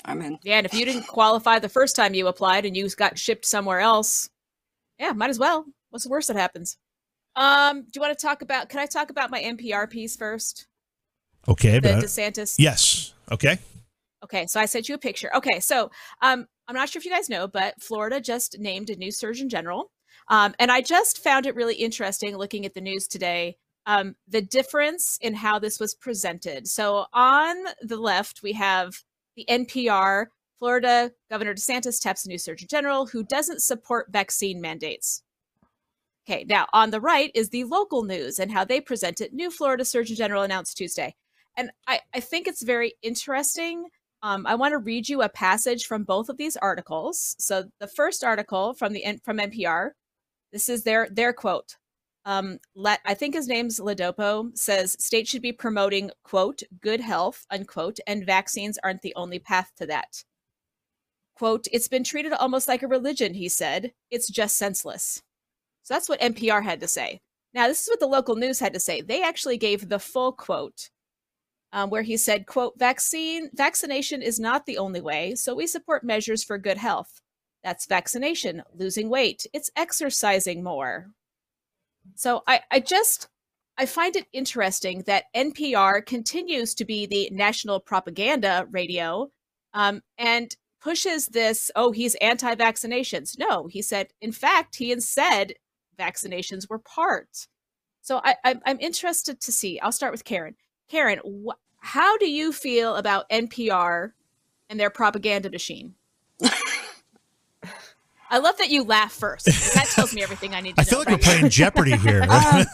[0.05, 0.38] I'm in.
[0.42, 3.44] Yeah, and if you didn't qualify the first time you applied and you got shipped
[3.44, 4.31] somewhere else,
[4.99, 5.66] yeah, might as well.
[5.90, 6.79] What's the worst that happens?
[7.35, 8.68] Um, do you want to talk about?
[8.68, 10.66] Can I talk about my NPR piece first?
[11.48, 12.56] Okay, the but DeSantis.
[12.59, 13.12] Yes.
[13.30, 13.59] Okay.
[14.24, 15.30] Okay, so I sent you a picture.
[15.37, 15.90] Okay, so
[16.22, 19.48] um, I'm not sure if you guys know, but Florida just named a new Surgeon
[19.48, 19.90] General,
[20.28, 23.56] um, and I just found it really interesting looking at the news today.
[23.87, 26.66] Um, the difference in how this was presented.
[26.66, 28.94] So on the left, we have
[29.37, 30.26] the NPR.
[30.59, 35.22] Florida Governor DeSantis taps a new Surgeon General who doesn't support vaccine mandates.
[36.28, 39.32] Okay, now on the right is the local news and how they present it.
[39.32, 41.14] New Florida Surgeon General announced Tuesday
[41.56, 43.86] and I, I think it's very interesting.
[44.22, 47.36] Um, I want to read you a passage from both of these articles.
[47.38, 49.90] So the first article from the from NPR,
[50.52, 51.76] this is their their quote.
[52.24, 57.46] Um, let I think his name's Ladapo says states should be promoting quote good health
[57.50, 60.24] unquote, and vaccines aren't the only path to that.
[61.36, 63.92] quote, it's been treated almost like a religion, he said.
[64.10, 65.22] It's just senseless.
[65.82, 67.20] So that's what NPR had to say.
[67.54, 69.02] Now, this is what the local news had to say.
[69.02, 70.90] They actually gave the full quote
[71.76, 76.02] um, where he said, quote, vaccine vaccination is not the only way, so we support
[76.02, 77.20] measures for good health.
[77.62, 81.08] That's vaccination, losing weight, it's exercising more.
[82.14, 83.28] So I, I just
[83.76, 89.28] I find it interesting that NPR continues to be the national propaganda radio
[89.74, 93.38] um, and pushes this, oh, he's anti vaccinations.
[93.38, 95.52] No, he said, in fact, he said
[95.98, 97.48] vaccinations were part.
[98.00, 99.78] So I, am interested to see.
[99.80, 100.54] I'll start with Karen.
[100.88, 104.11] Karen, wh- how do you feel about NPR
[104.68, 105.94] and their propaganda machine?
[108.29, 109.44] I love that you laugh first.
[109.46, 112.25] That tells me everything I need to I feel know, like we're playing Jeopardy here.
[112.29, 112.66] Um,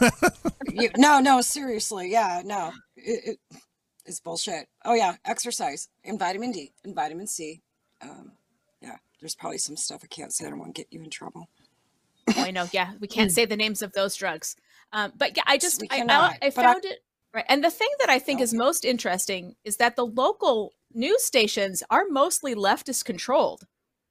[0.71, 2.09] you, no, no, seriously.
[2.11, 2.71] Yeah, no.
[2.97, 3.59] It, it,
[4.05, 4.67] it's bullshit.
[4.83, 5.15] Oh, yeah.
[5.25, 7.61] Exercise and vitamin D and vitamin C.
[8.01, 8.31] Um,
[8.81, 10.47] yeah, there's probably some stuff I can't say.
[10.47, 11.47] I don't want to get you in trouble.
[12.35, 12.65] oh, I know.
[12.73, 14.55] Yeah, we can't say the names of those drugs.
[14.91, 17.45] Um, but yeah, I just We I, cannot, I, I but I- found it right.
[17.49, 18.43] And the thing that I think No.
[18.43, 23.63] is most interesting is that the local news stations are mostly leftist controlled.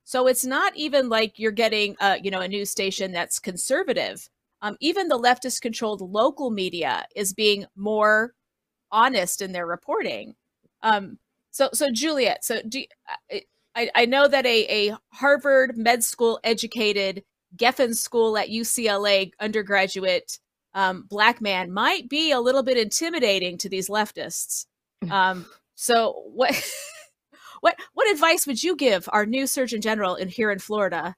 [0.05, 4.29] So it's not even like you're getting a, you know, a news station that's conservative.
[4.63, 8.35] Um, even the leftist controlled local media is being more
[8.91, 10.35] honest in their reporting.
[10.83, 11.19] Um,
[11.51, 12.85] so so Juliet, so do
[13.75, 17.23] I I know that a, a Harvard med school educated
[17.57, 20.39] Geffen School at UCLA undergraduate
[20.75, 24.67] um, black man might be a little bit intimidating to these leftists.
[25.11, 26.55] Um, so what
[27.61, 31.17] what what advice would you give our new Surgeon General in here in Florida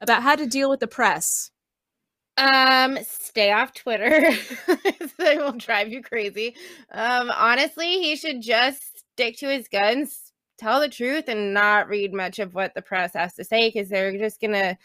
[0.00, 1.50] about how to deal with the press?
[2.36, 4.32] Um, stay off Twitter.
[5.18, 6.56] they will drive you crazy.
[6.90, 12.14] Um, honestly, he should just stick to his guns, tell the truth, and not read
[12.14, 14.78] much of what the press has to say because they're just gonna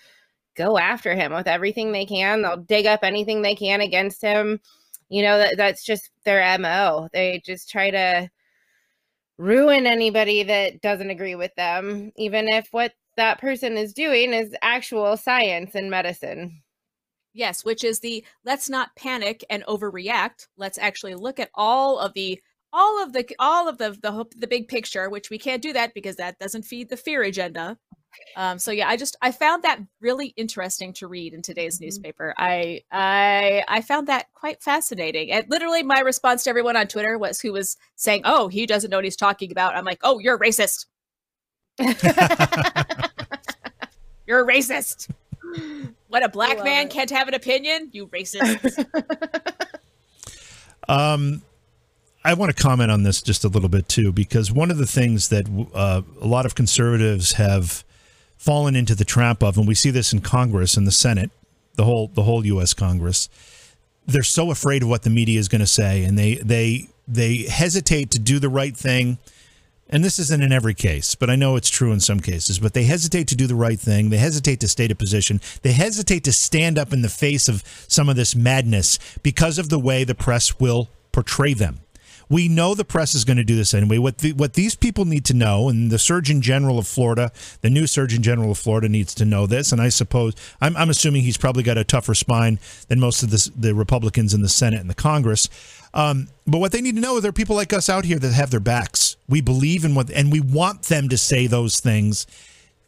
[0.58, 2.42] go after him with everything they can.
[2.42, 4.60] They'll dig up anything they can against him.
[5.10, 7.08] You know that that's just their mo.
[7.14, 8.30] They just try to
[9.38, 14.54] ruin anybody that doesn't agree with them, even if what that person is doing is
[14.62, 16.62] actual science and medicine.
[17.34, 20.48] Yes, which is the let's not panic and overreact.
[20.58, 22.42] Let's actually look at all of the
[22.74, 25.94] all of the all of the the the big picture, which we can't do that
[25.94, 27.78] because that doesn't feed the fear agenda.
[28.36, 32.34] Um, so yeah, I just I found that really interesting to read in today's newspaper.
[32.38, 35.32] I I I found that quite fascinating.
[35.32, 38.92] And literally, my response to everyone on Twitter was who was saying, "Oh, he doesn't
[38.92, 40.86] know what he's talking about." I'm like, "Oh, you're racist.
[44.28, 45.10] You're a racist."
[46.10, 46.92] What a black man it.
[46.92, 47.90] can't have an opinion?
[47.94, 48.86] You racist.
[50.88, 51.42] Um,
[52.24, 54.86] I want to comment on this just a little bit too, because one of the
[54.86, 57.84] things that uh, a lot of conservatives have
[58.48, 61.32] fallen into the trap of, and we see this in Congress and the Senate,
[61.76, 62.74] the whole the whole U.S.
[62.74, 63.28] Congress,
[64.06, 67.44] they're so afraid of what the media is going to say, and they they they
[67.44, 69.18] hesitate to do the right thing.
[69.90, 72.60] And this isn't in every case, but I know it's true in some cases.
[72.60, 74.10] But they hesitate to do the right thing.
[74.10, 75.42] They hesitate to state a position.
[75.62, 79.68] They hesitate to stand up in the face of some of this madness because of
[79.70, 81.80] the way the press will portray them.
[82.30, 83.98] We know the press is going to do this anyway.
[83.98, 87.70] What the, what these people need to know, and the Surgeon General of Florida, the
[87.70, 89.72] new Surgeon General of Florida, needs to know this.
[89.72, 92.60] And I suppose I'm, I'm assuming he's probably got a tougher spine
[92.90, 95.48] than most of the, the Republicans in the Senate and the Congress.
[95.94, 98.20] Um, but what they need to know is there are people like us out here
[98.20, 99.16] that have their backs.
[99.30, 102.28] We believe in what, and we want them to say those things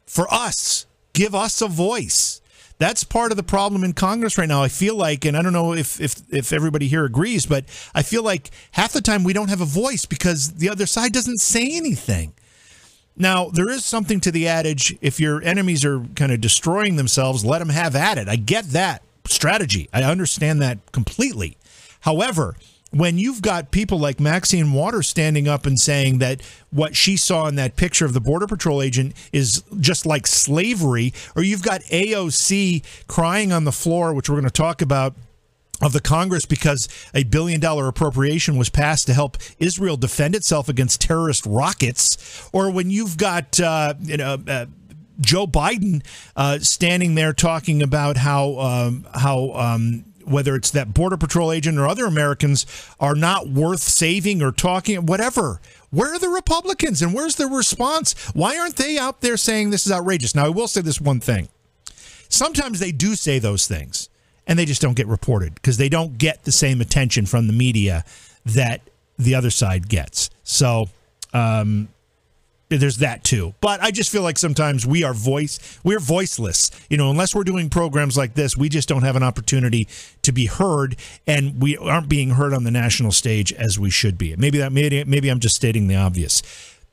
[0.05, 0.85] for us.
[1.13, 2.41] Give us a voice.
[2.79, 4.63] That's part of the problem in Congress right now.
[4.63, 8.01] I feel like, and I don't know if if if everybody here agrees, but I
[8.01, 11.39] feel like half the time we don't have a voice because the other side doesn't
[11.39, 12.33] say anything.
[13.17, 17.43] Now, there is something to the adage if your enemies are kind of destroying themselves,
[17.43, 18.29] let them have at it.
[18.29, 19.89] I get that strategy.
[19.93, 21.57] I understand that completely.
[22.01, 22.55] However,
[22.91, 27.47] when you've got people like Maxine Waters standing up and saying that what she saw
[27.47, 31.81] in that picture of the Border Patrol agent is just like slavery, or you've got
[31.83, 35.15] AOC crying on the floor, which we're going to talk about
[35.81, 40.67] of the Congress because a billion dollar appropriation was passed to help Israel defend itself
[40.67, 44.37] against terrorist rockets, or when you've got uh, you know.
[44.47, 44.65] Uh,
[45.21, 46.01] Joe Biden
[46.37, 51.77] uh, standing there talking about how um, how um, whether it's that border patrol agent
[51.77, 52.65] or other Americans
[52.99, 55.59] are not worth saving or talking whatever.
[55.89, 58.13] Where are the Republicans and where's the response?
[58.33, 60.35] Why aren't they out there saying this is outrageous?
[60.35, 61.49] Now I will say this one thing.
[62.29, 64.09] Sometimes they do say those things
[64.45, 67.53] and they just don't get reported because they don't get the same attention from the
[67.53, 68.03] media
[68.45, 68.81] that
[69.17, 70.29] the other side gets.
[70.43, 70.89] So,
[71.33, 71.89] um,
[72.77, 73.55] there's that too.
[73.61, 76.69] But I just feel like sometimes we are voice we're voiceless.
[76.89, 79.87] You know, unless we're doing programs like this, we just don't have an opportunity
[80.21, 84.17] to be heard, and we aren't being heard on the national stage as we should
[84.17, 84.35] be.
[84.35, 86.43] Maybe that maybe maybe I'm just stating the obvious.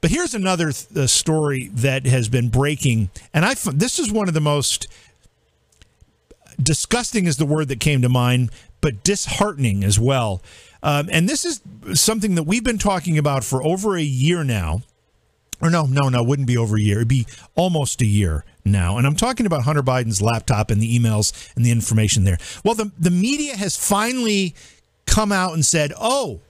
[0.01, 4.29] But here's another th- uh, story that has been breaking, and I this is one
[4.29, 4.87] of the most
[6.63, 10.43] disgusting is the word that came to mind, but disheartening as well.
[10.83, 11.61] Um, and this is
[11.95, 14.83] something that we've been talking about for over a year now.
[15.61, 16.97] Or no, no, no, wouldn't be over a year.
[16.97, 18.99] It'd be almost a year now.
[18.99, 22.39] And I'm talking about Hunter Biden's laptop and the emails and the information there.
[22.65, 24.55] Well, the, the media has finally
[25.07, 26.41] come out and said, "Oh,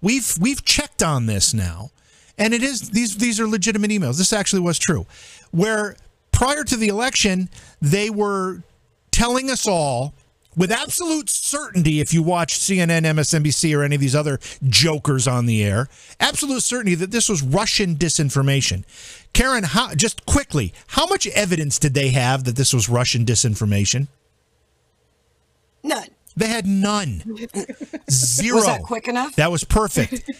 [0.00, 1.90] we've we've checked on this now."
[2.38, 4.18] And it is these these are legitimate emails.
[4.18, 5.06] This actually was true.
[5.50, 5.96] Where
[6.30, 7.48] prior to the election,
[7.80, 8.62] they were
[9.10, 10.14] telling us all
[10.56, 14.38] with absolute certainty, if you watch CNN, MSNBC, or any of these other
[14.68, 15.88] jokers on the air,
[16.20, 18.84] absolute certainty that this was Russian disinformation.
[19.32, 24.08] Karen, how, just quickly, how much evidence did they have that this was Russian disinformation?
[25.82, 26.08] None.
[26.36, 27.22] They had none.
[28.10, 28.56] Zero.
[28.56, 29.36] Was that quick enough?
[29.36, 30.30] That was perfect.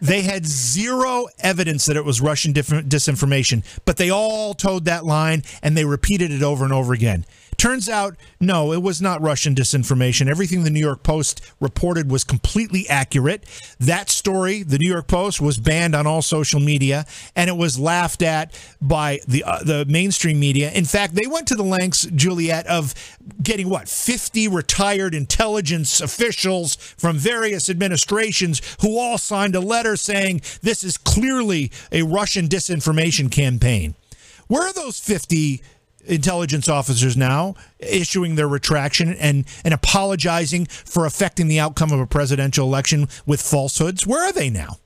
[0.00, 5.44] they had zero evidence that it was Russian disinformation, but they all toed that line
[5.62, 7.24] and they repeated it over and over again.
[7.58, 10.30] Turns out, no, it was not Russian disinformation.
[10.30, 13.44] Everything the New York Post reported was completely accurate.
[13.80, 17.76] That story, the New York Post, was banned on all social media, and it was
[17.76, 20.70] laughed at by the uh, the mainstream media.
[20.70, 22.94] In fact, they went to the lengths, Juliet, of
[23.42, 30.42] getting what fifty retired intelligence officials from various administrations who all signed a letter saying
[30.62, 33.96] this is clearly a Russian disinformation campaign.
[34.46, 35.60] Where are those fifty?
[36.08, 42.06] Intelligence officers now issuing their retraction and, and apologizing for affecting the outcome of a
[42.06, 44.06] presidential election with falsehoods.
[44.06, 44.78] Where are they now?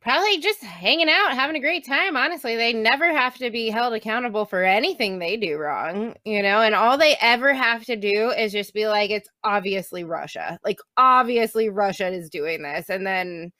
[0.00, 2.14] Probably just hanging out, having a great time.
[2.14, 6.60] Honestly, they never have to be held accountable for anything they do wrong, you know,
[6.60, 10.58] and all they ever have to do is just be like, it's obviously Russia.
[10.62, 12.90] Like, obviously, Russia is doing this.
[12.90, 13.50] And then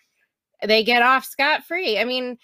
[0.63, 1.99] they get off scot free.
[1.99, 2.37] I mean,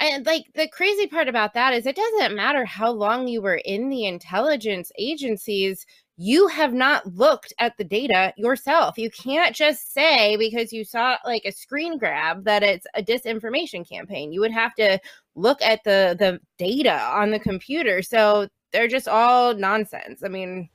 [0.00, 3.60] and like the crazy part about that is it doesn't matter how long you were
[3.64, 5.86] in the intelligence agencies
[6.18, 8.96] you have not looked at the data yourself.
[8.96, 13.86] You can't just say because you saw like a screen grab that it's a disinformation
[13.88, 14.32] campaign.
[14.32, 14.98] You would have to
[15.34, 18.00] look at the the data on the computer.
[18.02, 20.22] So they're just all nonsense.
[20.24, 20.70] I mean,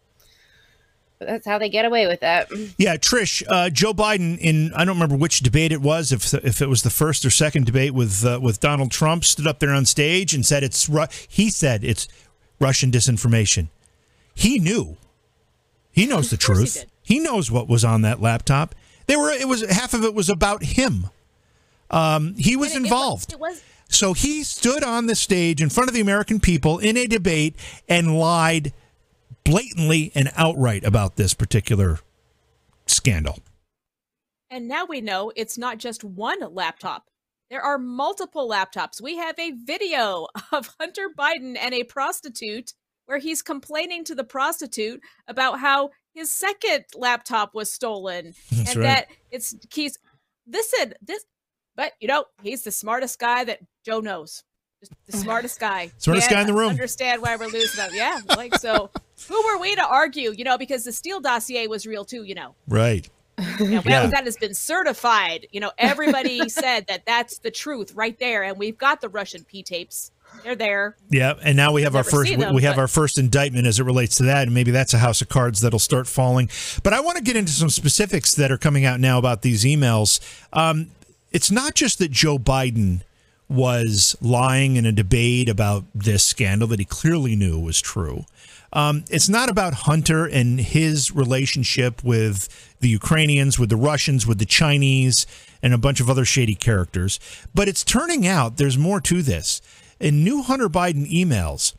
[1.21, 2.49] but that's how they get away with that.
[2.79, 6.63] Yeah, Trish, uh, Joe Biden in I don't remember which debate it was, if if
[6.63, 9.69] it was the first or second debate with uh, with Donald Trump, stood up there
[9.69, 10.89] on stage and said it's
[11.29, 12.07] he said it's
[12.59, 13.67] Russian disinformation.
[14.33, 14.97] He knew.
[15.91, 16.85] He knows the truth.
[17.03, 18.73] He, he, knows what was on that laptop.
[19.05, 21.11] They were it was half of it was about him.
[21.91, 23.33] Um, he was it, involved.
[23.33, 26.39] It was, it was so he stood on the stage in front of the American
[26.39, 27.55] people in a debate
[27.87, 28.73] and lied
[29.43, 31.99] blatantly and outright about this particular
[32.85, 33.39] scandal.
[34.49, 37.05] And now we know it's not just one laptop.
[37.49, 39.01] There are multiple laptops.
[39.01, 42.73] We have a video of Hunter Biden and a prostitute
[43.05, 48.79] where he's complaining to the prostitute about how his second laptop was stolen That's and
[48.79, 48.83] right.
[48.83, 49.97] that it's he's
[50.47, 51.25] listen this
[51.75, 54.43] but you know he's the smartest guy that Joe knows
[54.81, 55.91] just the smartest guy.
[55.97, 56.71] Smartest Can't guy in the room.
[56.71, 57.91] Understand why we're losing them?
[57.93, 58.89] Yeah, like so.
[59.29, 60.33] who were we to argue?
[60.35, 62.23] You know, because the Steele dossier was real too.
[62.23, 63.07] You know, right.
[63.59, 64.07] Yeah, yeah.
[64.07, 65.47] that has been certified.
[65.51, 69.43] You know, everybody said that that's the truth right there, and we've got the Russian
[69.43, 70.11] P tapes.
[70.43, 70.95] They're there.
[71.09, 72.81] Yeah, and now we have our first them, we have but...
[72.81, 75.59] our first indictment as it relates to that, and maybe that's a house of cards
[75.59, 76.49] that'll start falling.
[76.83, 79.65] But I want to get into some specifics that are coming out now about these
[79.65, 80.19] emails.
[80.53, 80.91] Um,
[81.31, 83.01] it's not just that Joe Biden
[83.51, 88.25] was lying in a debate about this scandal that he clearly knew was true.
[88.73, 92.47] Um, it's not about Hunter and his relationship with
[92.79, 95.27] the Ukrainians, with the Russians, with the Chinese,
[95.61, 97.19] and a bunch of other shady characters.
[97.53, 99.61] But it's turning out there's more to this.
[99.99, 101.73] In new Hunter Biden emails,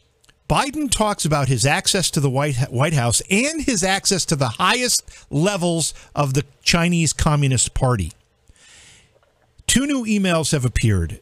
[0.50, 4.48] Biden talks about his access to the White, White House and his access to the
[4.48, 8.12] highest levels of the Chinese Communist Party.
[9.66, 11.20] Two new emails have appeared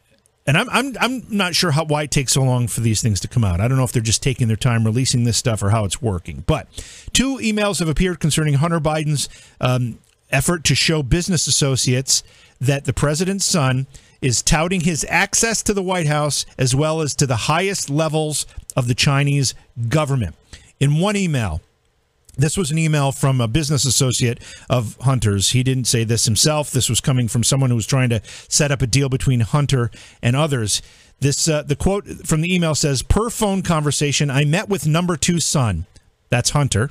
[0.51, 3.21] and I'm I'm I'm not sure how why it takes so long for these things
[3.21, 3.61] to come out.
[3.61, 6.01] I don't know if they're just taking their time releasing this stuff or how it's
[6.01, 6.43] working.
[6.45, 6.67] But
[7.13, 9.29] two emails have appeared concerning Hunter Biden's
[9.61, 9.99] um,
[10.29, 12.21] effort to show business associates
[12.59, 13.87] that the president's son
[14.21, 18.45] is touting his access to the White House as well as to the highest levels
[18.75, 19.55] of the Chinese
[19.87, 20.35] government.
[20.81, 21.61] In one email,
[22.37, 25.51] this was an email from a business associate of Hunter's.
[25.51, 26.71] He didn't say this himself.
[26.71, 29.91] This was coming from someone who was trying to set up a deal between Hunter
[30.21, 30.81] and others.
[31.19, 35.17] This uh, the quote from the email says, "Per phone conversation, I met with number
[35.17, 35.85] two son.
[36.29, 36.89] That's Hunter.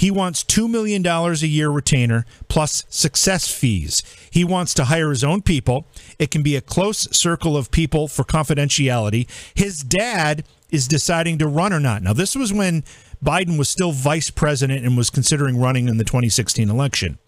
[0.00, 4.02] He wants $2 million a year retainer plus success fees.
[4.30, 5.84] He wants to hire his own people.
[6.18, 9.28] It can be a close circle of people for confidentiality.
[9.54, 12.02] His dad is deciding to run or not.
[12.02, 12.82] Now, this was when
[13.24, 17.18] Biden was still vice president and was considering running in the 2016 election.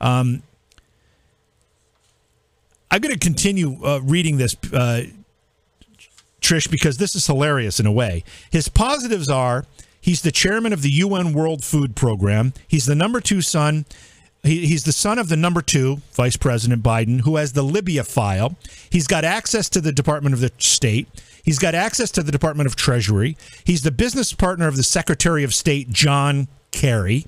[0.00, 0.42] Um,
[2.90, 5.04] I'm going to continue uh, reading this, uh,
[6.40, 8.24] Trish, because this is hilarious in a way.
[8.50, 9.66] His positives are
[10.02, 12.52] He's the chairman of the UN World Food Program.
[12.66, 13.86] He's the number two son.
[14.42, 18.56] He's the son of the number two, Vice President Biden, who has the Libya file.
[18.90, 21.06] He's got access to the Department of the State.
[21.42, 23.36] He's got access to the Department of Treasury.
[23.64, 27.26] He's the business partner of the Secretary of State, John Kerry.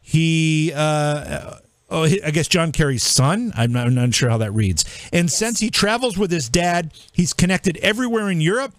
[0.00, 1.56] He, uh,
[1.90, 3.52] oh, I guess John Kerry's son.
[3.54, 4.84] I'm not, I'm not sure how that reads.
[5.12, 5.36] And yes.
[5.36, 8.74] since he travels with his dad, he's connected everywhere in Europe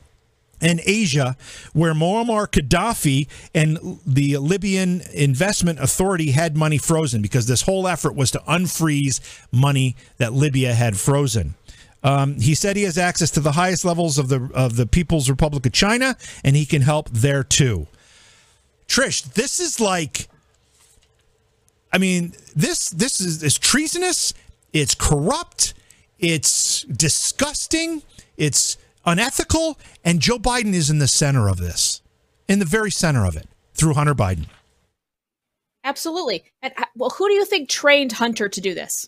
[0.61, 1.35] and Asia,
[1.73, 8.15] where Muammar Gaddafi and the Libyan Investment Authority had money frozen because this whole effort
[8.15, 9.19] was to unfreeze
[9.51, 11.55] money that Libya had frozen.
[12.03, 15.29] Um, he said he has access to the highest levels of the of the People's
[15.29, 17.87] Republic of China, and he can help there too.
[18.87, 20.27] Trish, this is like,
[21.93, 24.33] I mean, this this is, is treasonous.
[24.73, 25.73] It's corrupt.
[26.19, 28.03] It's disgusting.
[28.35, 32.01] It's unethical, and Joe Biden is in the center of this,
[32.47, 34.47] in the very center of it, through Hunter Biden.
[35.83, 36.45] Absolutely.
[36.61, 39.07] And uh, well, who do you think trained Hunter to do this?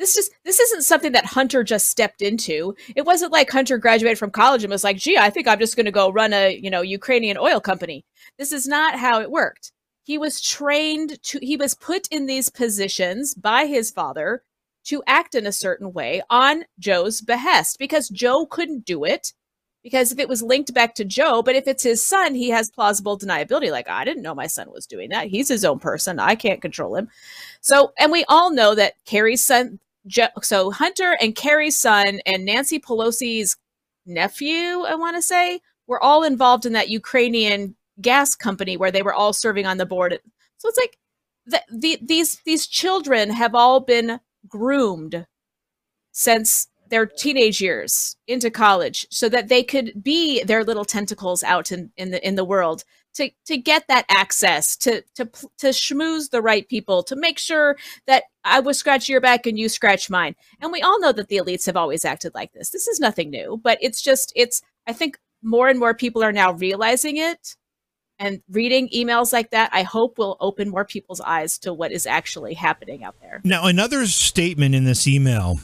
[0.00, 2.74] This is this isn't something that Hunter just stepped into.
[2.96, 5.76] It wasn't like Hunter graduated from college and was like, "Gee, I think I'm just
[5.76, 8.06] going to go run a, you know, Ukrainian oil company."
[8.38, 9.72] This is not how it worked.
[10.04, 14.42] He was trained to he was put in these positions by his father
[14.84, 19.34] to act in a certain way on Joe's behest because Joe couldn't do it.
[19.82, 22.70] Because if it was linked back to Joe, but if it's his son, he has
[22.70, 23.70] plausible deniability.
[23.70, 25.28] Like, I didn't know my son was doing that.
[25.28, 26.18] He's his own person.
[26.18, 27.08] I can't control him.
[27.62, 32.44] So, and we all know that Kerry's son, Joe, so Hunter and Kerry's son and
[32.44, 33.56] Nancy Pelosi's
[34.06, 39.02] nephew, I want to say, were all involved in that Ukrainian gas company where they
[39.02, 40.18] were all serving on the board.
[40.58, 40.98] So it's like
[41.46, 45.26] the, the, these these children have all been groomed
[46.12, 51.70] since their teenage years into college so that they could be their little tentacles out
[51.70, 52.84] in, in the in the world
[53.14, 55.26] to to get that access to to
[55.58, 59.58] to schmooze the right people to make sure that I will scratch your back and
[59.58, 60.34] you scratch mine.
[60.60, 62.70] And we all know that the elites have always acted like this.
[62.70, 66.32] This is nothing new, but it's just it's I think more and more people are
[66.32, 67.56] now realizing it
[68.20, 72.06] and reading emails like that, I hope will open more people's eyes to what is
[72.06, 73.40] actually happening out there.
[73.44, 75.58] Now, another statement in this email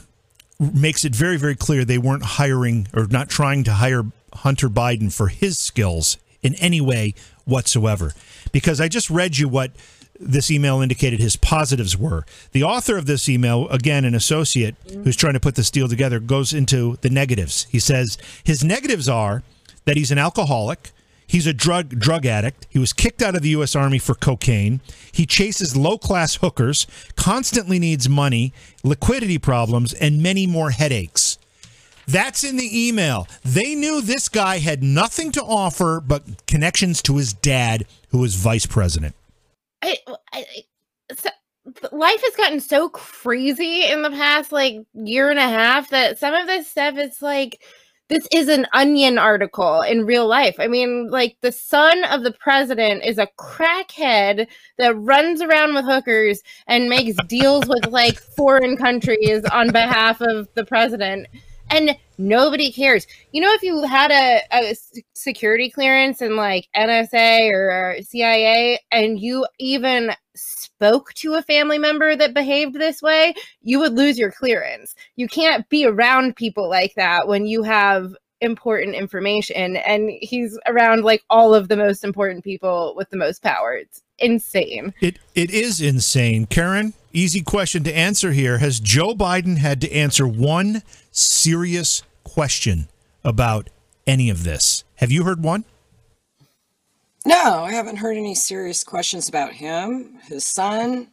[0.59, 5.13] makes it very, very clear they weren't hiring or not trying to hire Hunter Biden
[5.13, 7.13] for his skills in any way
[7.47, 8.13] whatsoever.
[8.51, 9.71] Because I just read you what
[10.19, 12.25] this email indicated his positives were.
[12.51, 16.19] The author of this email, again, an associate who's trying to put this deal together,
[16.19, 17.67] goes into the negatives.
[17.69, 19.43] He says his negatives are
[19.85, 20.91] that he's an alcoholic
[21.27, 22.67] He's a drug drug addict.
[22.69, 23.75] He was kicked out of the U.S.
[23.75, 24.79] Army for cocaine.
[25.11, 26.87] He chases low class hookers,
[27.17, 31.36] constantly needs money, liquidity problems, and many more headaches.
[32.07, 33.27] That's in the email.
[33.43, 38.35] They knew this guy had nothing to offer but connections to his dad, who was
[38.35, 39.13] vice president.
[39.81, 39.97] I,
[40.33, 40.45] I,
[41.15, 41.29] so
[41.91, 46.33] life has gotten so crazy in the past like year and a half that some
[46.33, 47.61] of this stuff is like
[48.09, 50.55] this is an onion article in real life.
[50.59, 54.47] I mean, like the son of the president is a crackhead
[54.77, 60.47] that runs around with hookers and makes deals with like foreign countries on behalf of
[60.53, 61.27] the president.
[61.69, 63.07] And nobody cares.
[63.31, 64.75] You know, if you had a, a
[65.13, 72.15] security clearance in like NSA or CIA and you even spoke to a family member
[72.15, 74.95] that behaved this way, you would lose your clearance.
[75.15, 81.03] You can't be around people like that when you have important information and he's around
[81.03, 83.73] like all of the most important people with the most power.
[83.73, 84.93] It's insane.
[85.01, 86.45] It it is insane.
[86.45, 88.59] Karen, easy question to answer here.
[88.59, 90.83] Has Joe Biden had to answer one
[91.17, 92.87] serious question
[93.23, 93.69] about
[94.05, 94.83] any of this?
[94.95, 95.65] Have you heard one?
[97.25, 101.09] No, I haven't heard any serious questions about him, his son,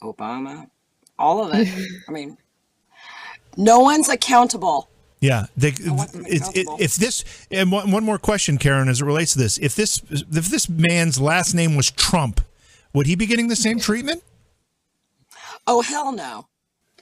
[0.00, 0.70] Obama,
[1.18, 1.68] all of it.
[2.08, 2.38] I mean,
[3.56, 4.88] no one's accountable.
[5.20, 9.32] Yeah, they, it, it, if this and one, one more question, Karen, as it relates
[9.32, 12.42] to this, if this if this man's last name was Trump,
[12.92, 14.22] would he be getting the same treatment?
[15.66, 16.46] Oh hell no,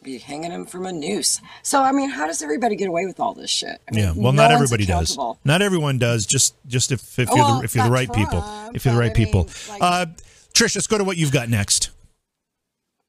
[0.04, 1.40] be hanging him from a noose.
[1.62, 3.80] So I mean, how does everybody get away with all this shit?
[3.88, 5.18] I mean, Yeah, well, no not everybody does.
[5.44, 6.26] Not everyone does.
[6.26, 8.44] Just, just if, if you're Well, the if you're the not right people,
[8.74, 9.48] if you're the right I mean, people.
[9.68, 10.06] like- uh,
[10.54, 11.90] Trish, let's go to what you've got next.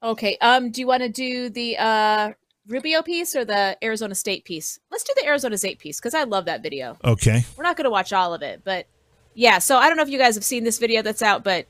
[0.01, 0.37] Okay.
[0.41, 2.33] Um, do you want to do the uh
[2.67, 4.79] Rubio piece or the Arizona State piece?
[4.89, 6.97] Let's do the Arizona State piece because I love that video.
[7.03, 7.43] Okay.
[7.55, 8.87] We're not going to watch all of it, but
[9.35, 9.59] yeah.
[9.59, 11.67] So I don't know if you guys have seen this video that's out, but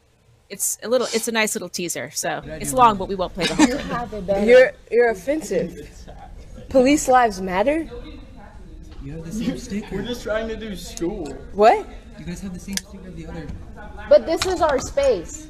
[0.50, 2.12] it's a little, it's a nice little teaser.
[2.12, 4.48] So it's long, but we won't play the whole thing.
[4.48, 6.08] You're you're offensive.
[6.70, 7.89] Police lives matter.
[9.04, 9.96] You have the same sticker.
[9.96, 11.32] We're just trying to do school.
[11.54, 11.88] What?
[12.18, 13.48] You guys have the same sticker of the other.
[14.10, 15.48] But this is our space.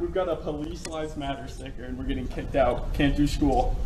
[0.00, 2.92] We've got a Police Lives Matter sticker and we're getting kicked out.
[2.94, 3.76] Can't do school.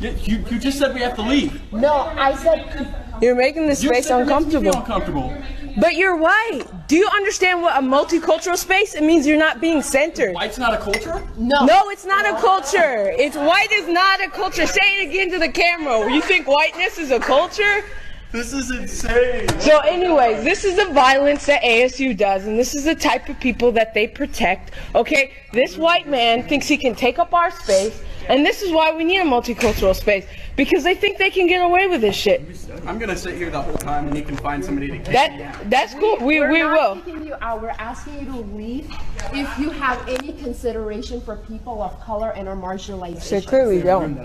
[0.00, 1.60] You, you just said we have to leave.
[1.72, 4.78] No, I said you're making this space said it makes me feel uncomfortable.
[4.80, 5.42] uncomfortable.
[5.80, 6.64] But you're white.
[6.88, 8.94] Do you understand what a multicultural space?
[8.94, 10.34] It means you're not being centered.
[10.34, 11.26] White's not a culture?
[11.36, 11.64] No.
[11.64, 13.12] No, it's not a culture.
[13.18, 14.66] It's white is not a culture.
[14.66, 16.12] Say it again to the camera.
[16.12, 17.84] You think whiteness is a culture?
[18.30, 19.48] This is insane.
[19.60, 23.38] So, anyways, this is the violence that ASU does, and this is the type of
[23.38, 24.72] people that they protect.
[24.92, 28.92] Okay, this white man thinks he can take up our space, and this is why
[28.94, 32.42] we need a multicultural space because they think they can get away with this shit.
[32.86, 35.16] I'm gonna sit here the whole time and you can find somebody to kick me
[35.16, 35.38] out.
[35.38, 36.16] That that's cool.
[36.18, 37.02] We We're we not will.
[37.02, 37.62] kicking you out.
[37.62, 38.90] We're asking you to leave
[39.32, 43.28] if you have any consideration for people of color and our marginalization.
[43.30, 44.16] They clearly don't.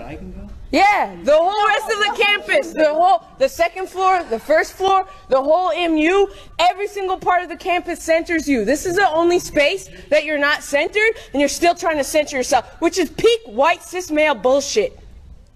[0.72, 1.18] That I can go?
[1.20, 5.06] Yeah, the whole rest of the campus, the whole, the second floor, the first floor,
[5.28, 8.64] the whole MU, every single part of the campus centers you.
[8.64, 12.36] This is the only space that you're not centered, and you're still trying to center
[12.36, 14.98] yourself, which is peak white cis male bullshit.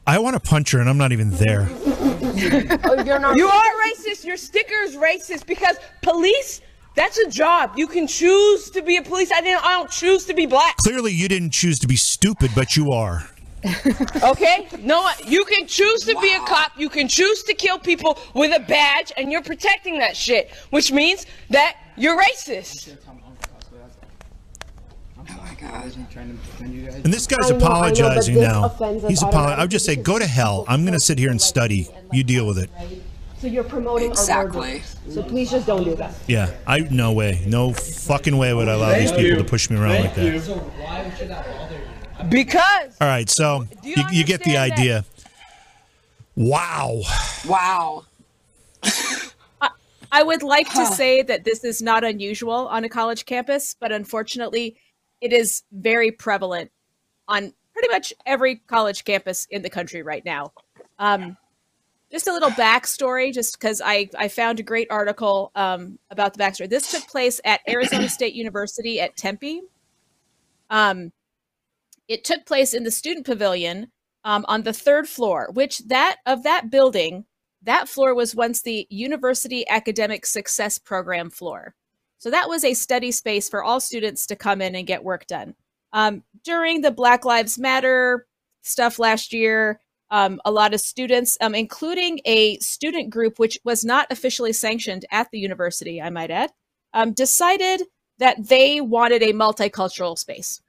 [0.06, 1.66] I want to punch her, and I'm not even there.
[1.70, 3.36] Oh, you're not.
[3.36, 4.24] You are racist.
[4.24, 6.60] Your sticker is racist because police.
[6.96, 7.72] That's a job.
[7.76, 9.32] You can choose to be a police.
[9.32, 9.64] I didn't.
[9.64, 10.76] I don't choose to be black.
[10.76, 13.28] Clearly, you didn't choose to be stupid, but you are.
[14.22, 14.68] Okay?
[14.80, 16.72] No, you can choose to be a cop.
[16.78, 20.92] You can choose to kill people with a badge, and you're protecting that shit, which
[20.92, 22.96] means that you're racist.
[25.18, 25.84] Oh my god.
[25.84, 26.96] I'm trying to defend you guys.
[26.96, 28.68] And this guy's know, I know, but apologizing now.
[29.08, 29.58] He's apologizing.
[29.58, 30.64] I would just say, go to hell.
[30.68, 31.88] I'm going to sit here and study.
[32.12, 32.70] You deal with it.
[33.38, 34.82] So you're promoting Exactly.
[35.10, 36.14] So please just don't do that.
[36.26, 39.36] Yeah, I no way, no fucking way would I allow these people you.
[39.36, 40.48] to push me around Thank like that.
[40.48, 41.83] you.
[42.30, 42.44] So why should that bother you?
[42.44, 45.04] Because All right, so you you, you get the understand that- idea.
[46.36, 47.00] Wow.
[47.46, 48.04] Wow.
[50.12, 53.90] I would like to say that this is not unusual on a college campus, but
[53.90, 54.76] unfortunately,
[55.20, 56.70] it is very prevalent
[57.26, 60.52] on pretty much every college campus in the country right now.
[61.00, 61.36] Um,
[62.12, 66.38] just a little backstory, just because I, I found a great article um, about the
[66.42, 66.70] backstory.
[66.70, 69.62] This took place at Arizona State University at Tempe.
[70.70, 71.10] Um,
[72.08, 73.90] it took place in the student pavilion
[74.24, 77.24] um, on the third floor, which that of that building
[77.64, 81.74] that floor was once the University Academic Success Program floor.
[82.18, 85.26] So that was a study space for all students to come in and get work
[85.26, 85.54] done.
[85.92, 88.26] Um, during the Black Lives Matter
[88.62, 89.80] stuff last year,
[90.10, 95.04] um, a lot of students, um, including a student group which was not officially sanctioned
[95.10, 96.52] at the university, I might add,
[96.92, 97.82] um, decided
[98.18, 100.60] that they wanted a multicultural space.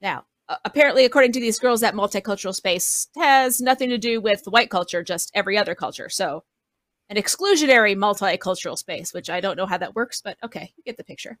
[0.00, 0.24] Now,
[0.64, 5.02] apparently, according to these girls, that multicultural space has nothing to do with white culture,
[5.02, 6.08] just every other culture.
[6.08, 6.44] So,
[7.08, 10.96] an exclusionary multicultural space, which I don't know how that works, but okay, you get
[10.96, 11.38] the picture.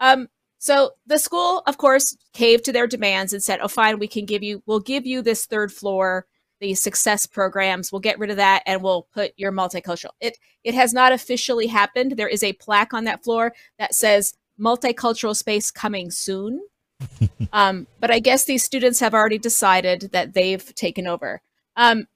[0.00, 4.08] Um, so the school, of course, caved to their demands and said, "Oh, fine, we
[4.08, 6.26] can give you, we'll give you this third floor,
[6.60, 7.90] the success programs.
[7.90, 11.68] We'll get rid of that, and we'll put your multicultural." It it has not officially
[11.68, 12.12] happened.
[12.12, 16.60] There is a plaque on that floor that says "multicultural space coming soon."
[17.52, 21.40] um, but I guess these students have already decided that they've taken over.
[21.76, 22.06] Um,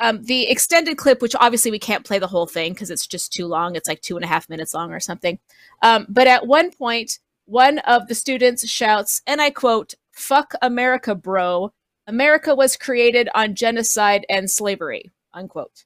[0.00, 3.32] um, the extended clip, which obviously we can't play the whole thing because it's just
[3.32, 3.76] too long.
[3.76, 5.38] It's like two and a half minutes long or something.
[5.82, 11.14] Um, but at one point, one of the students shouts, and I quote, "Fuck America,
[11.14, 11.72] bro!
[12.06, 15.84] America was created on genocide and slavery." Unquote.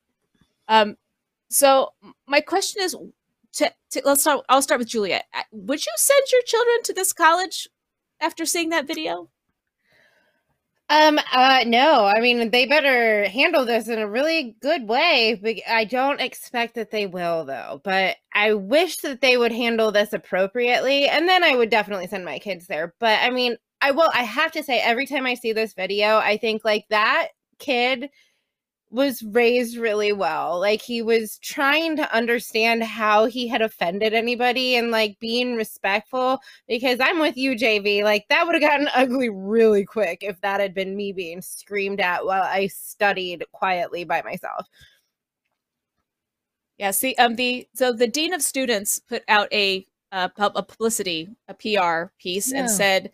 [0.69, 0.97] Um,
[1.51, 1.93] so
[2.27, 2.97] my question is,
[3.55, 4.45] to, to, let's start.
[4.49, 5.25] I'll start with Juliet.
[5.53, 7.69] Would you send your children to this college
[8.21, 9.29] after seeing that video?
[10.91, 15.63] Um, uh, no, I mean, they better handle this in a really good way.
[15.69, 20.15] I don't expect that they will, though, but I wish that they would handle this
[20.15, 21.07] appropriately.
[21.07, 22.95] And then I would definitely send my kids there.
[23.01, 26.17] But I mean, I will, I have to say, every time I see this video,
[26.17, 28.09] I think like that kid
[28.91, 30.59] was raised really well.
[30.59, 36.41] Like he was trying to understand how he had offended anybody and like being respectful
[36.67, 38.03] because I'm with you JV.
[38.03, 42.01] Like that would have gotten ugly really quick if that had been me being screamed
[42.01, 44.67] at while I studied quietly by myself.
[46.79, 51.29] Yeah, see, um, the so the dean of students put out a uh, a publicity,
[51.49, 53.11] a PR piece, and said,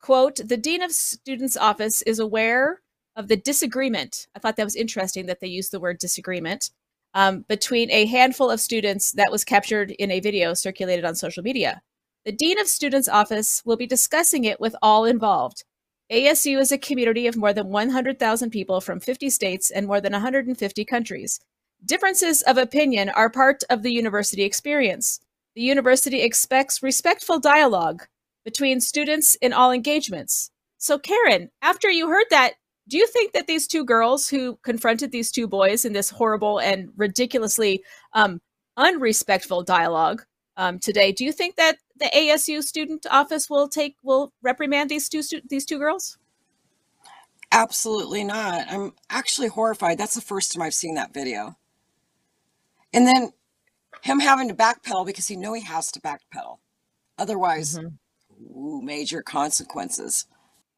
[0.00, 2.81] "quote The dean of students' office is aware
[3.16, 4.26] of the disagreement.
[4.34, 6.70] I thought that was interesting that they used the word disagreement
[7.14, 11.42] um, between a handful of students that was captured in a video circulated on social
[11.42, 11.82] media.
[12.24, 15.64] The dean of students' office will be discussing it with all involved."
[16.10, 20.12] ASU is a community of more than 100,000 people from 50 states and more than
[20.12, 21.40] 150 countries.
[21.84, 25.20] Differences of opinion are part of the university experience.
[25.54, 28.06] The university expects respectful dialogue
[28.44, 30.50] between students in all engagements.
[30.78, 32.54] So, Karen, after you heard that,
[32.88, 36.58] do you think that these two girls who confronted these two boys in this horrible
[36.58, 38.40] and ridiculously um,
[38.76, 40.24] unrespectful dialogue
[40.56, 45.08] um, today, do you think that the ASU student office will take will reprimand these
[45.08, 46.18] two stu- these two girls?
[47.52, 48.66] Absolutely not.
[48.70, 49.98] I'm actually horrified.
[49.98, 51.56] That's the first time I've seen that video.
[52.94, 53.32] And then
[54.02, 56.58] him having to backpedal because he know he has to backpedal.
[57.18, 60.26] Otherwise, ooh, major consequences.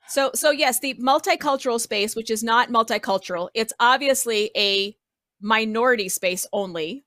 [0.09, 4.97] So, so yes, the multicultural space, which is not multicultural, it's obviously a
[5.41, 7.05] minority space only,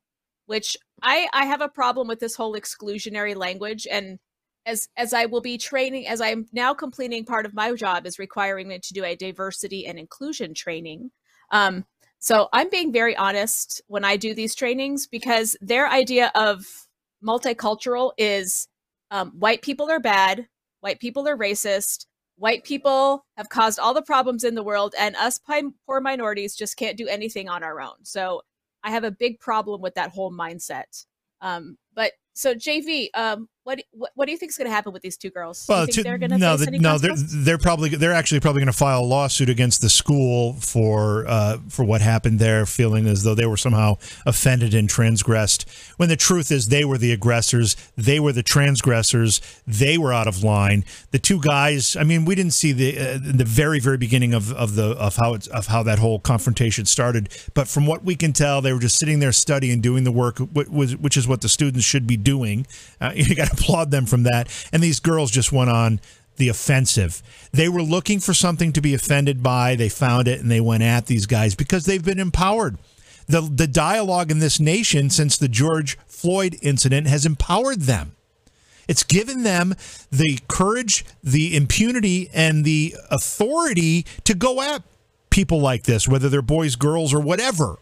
[0.48, 3.88] which I I have a problem with this whole exclusionary language.
[3.90, 4.20] And
[4.66, 8.20] as as I will be training, as I'm now completing part of my job is
[8.20, 11.12] requiring me to do a diversity and inclusion training.
[11.52, 11.86] Um,
[12.20, 16.66] so I'm being very honest when I do these trainings because their idea of
[17.24, 18.68] multicultural is
[19.12, 20.48] um, white people are bad,
[20.82, 22.07] white people are racist,
[22.38, 25.40] white people have caused all the problems in the world, and us
[25.86, 28.04] poor minorities just can't do anything on our own.
[28.04, 28.42] So
[28.84, 31.06] I have a big problem with that whole mindset.
[31.42, 34.94] Um, but so JV, um, what what, what do you think is going to happen
[34.94, 35.66] with these two girls?
[35.68, 38.72] Well, to- they're going to no, the- no, they're they're probably they're actually probably going
[38.72, 43.24] to file a lawsuit against the school for uh, for what happened there, feeling as
[43.24, 45.70] though they were somehow offended and transgressed.
[45.98, 50.28] When the truth is, they were the aggressors, they were the transgressors, they were out
[50.28, 50.86] of line.
[51.12, 54.54] The two guys, I mean, we didn't see the uh, the very very beginning of,
[54.54, 58.16] of the of how it's of how that whole confrontation started, but from what we
[58.16, 61.42] can tell, they were just sitting there studying, doing the work, wh- which is what
[61.42, 62.66] the students should be doing.
[63.02, 64.50] Uh, you got to applaud them from that.
[64.72, 66.00] And these girls just went on
[66.38, 67.22] the offensive.
[67.52, 69.76] They were looking for something to be offended by.
[69.76, 72.78] They found it and they went at these guys because they've been empowered.
[73.28, 78.14] The, the dialogue in this nation since the George Floyd incident has empowered them.
[78.88, 79.76] It's given them
[80.12, 84.82] the courage, the impunity, and the authority to go at
[85.30, 87.80] people like this, whether they're boys, girls, or whatever.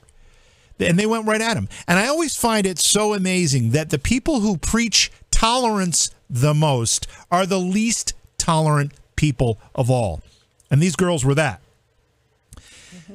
[0.79, 1.69] And they went right at him.
[1.87, 7.07] And I always find it so amazing that the people who preach tolerance the most
[7.31, 10.21] are the least tolerant people of all.
[10.69, 11.61] And these girls were that.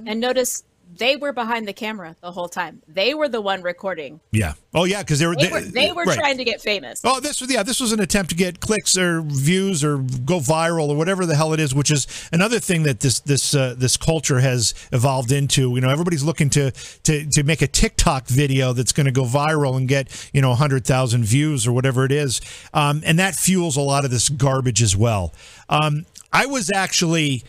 [0.07, 0.63] And notice
[1.01, 2.83] they were behind the camera the whole time.
[2.87, 4.21] They were the one recording.
[4.33, 4.53] Yeah.
[4.75, 6.19] Oh, yeah, because they were They were, they were right.
[6.19, 7.01] trying to get famous.
[7.03, 7.63] Oh, this was yeah.
[7.63, 11.35] This was an attempt to get clicks or views or go viral or whatever the
[11.35, 15.33] hell it is, which is another thing that this this uh, this culture has evolved
[15.33, 15.75] into.
[15.75, 16.71] You know, everybody's looking to
[17.05, 20.55] to to make a TikTok video that's going to go viral and get you know
[20.55, 22.43] hundred thousand views or whatever it is,
[22.75, 25.33] um, and that fuels a lot of this garbage as well.
[25.71, 27.43] Um, I was actually.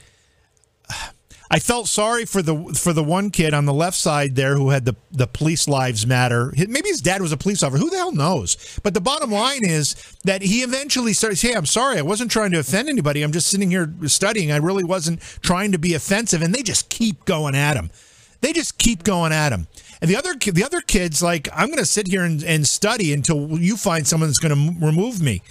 [1.54, 4.70] I felt sorry for the for the one kid on the left side there who
[4.70, 6.54] had the the police lives matter.
[6.56, 7.84] Maybe his dad was a police officer.
[7.84, 8.80] Who the hell knows?
[8.84, 11.42] But the bottom line is that he eventually starts.
[11.42, 11.98] Hey, I'm sorry.
[11.98, 13.22] I wasn't trying to offend anybody.
[13.22, 14.50] I'm just sitting here studying.
[14.50, 16.42] I really wasn't trying to be offensive.
[16.42, 17.92] And they just keep going at him.
[18.40, 19.68] They just keep going at him.
[20.00, 23.12] And the other the other kids, like I'm going to sit here and, and study
[23.12, 25.42] until you find someone that's going to remove me.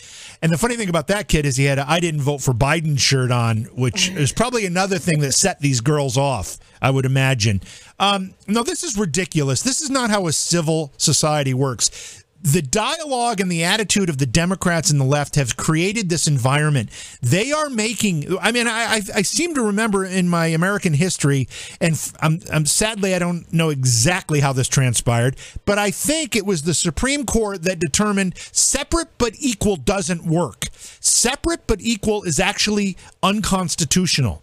[0.42, 2.54] And the funny thing about that kid is he had a I didn't vote for
[2.54, 7.04] Biden shirt on, which is probably another thing that set these girls off, I would
[7.04, 7.60] imagine.
[7.98, 9.62] Um, no, this is ridiculous.
[9.62, 12.19] This is not how a civil society works.
[12.42, 16.88] The dialogue and the attitude of the Democrats and the left have created this environment.
[17.20, 18.38] They are making.
[18.40, 21.48] I mean, I, I, I seem to remember in my American history,
[21.82, 25.36] and I'm, I'm sadly I don't know exactly how this transpired,
[25.66, 30.68] but I think it was the Supreme Court that determined separate but equal doesn't work.
[30.72, 34.42] Separate but equal is actually unconstitutional,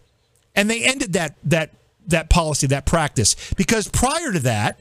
[0.55, 1.71] and they ended that that
[2.05, 4.79] that policy, that practice, because prior to that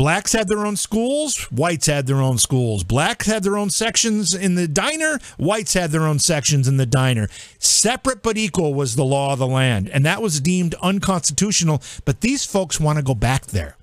[0.00, 2.84] Blacks had their own schools, whites had their own schools.
[2.84, 6.86] Blacks had their own sections in the diner, whites had their own sections in the
[6.86, 7.28] diner.
[7.58, 11.82] Separate but equal was the law of the land, and that was deemed unconstitutional.
[12.06, 13.76] But these folks want to go back there.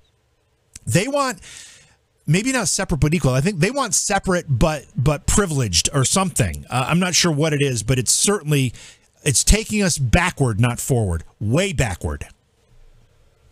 [0.84, 1.38] They want
[2.26, 3.34] maybe not separate but equal.
[3.34, 6.66] I think they want separate but but privileged or something.
[6.68, 8.72] Uh, I'm not sure what it is, but it's certainly
[9.22, 12.26] it's taking us backward, not forward, way backward.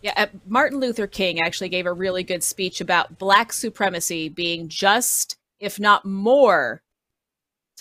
[0.07, 4.69] Yeah, uh, Martin Luther King actually gave a really good speech about black supremacy being
[4.69, 6.81] just, if not more,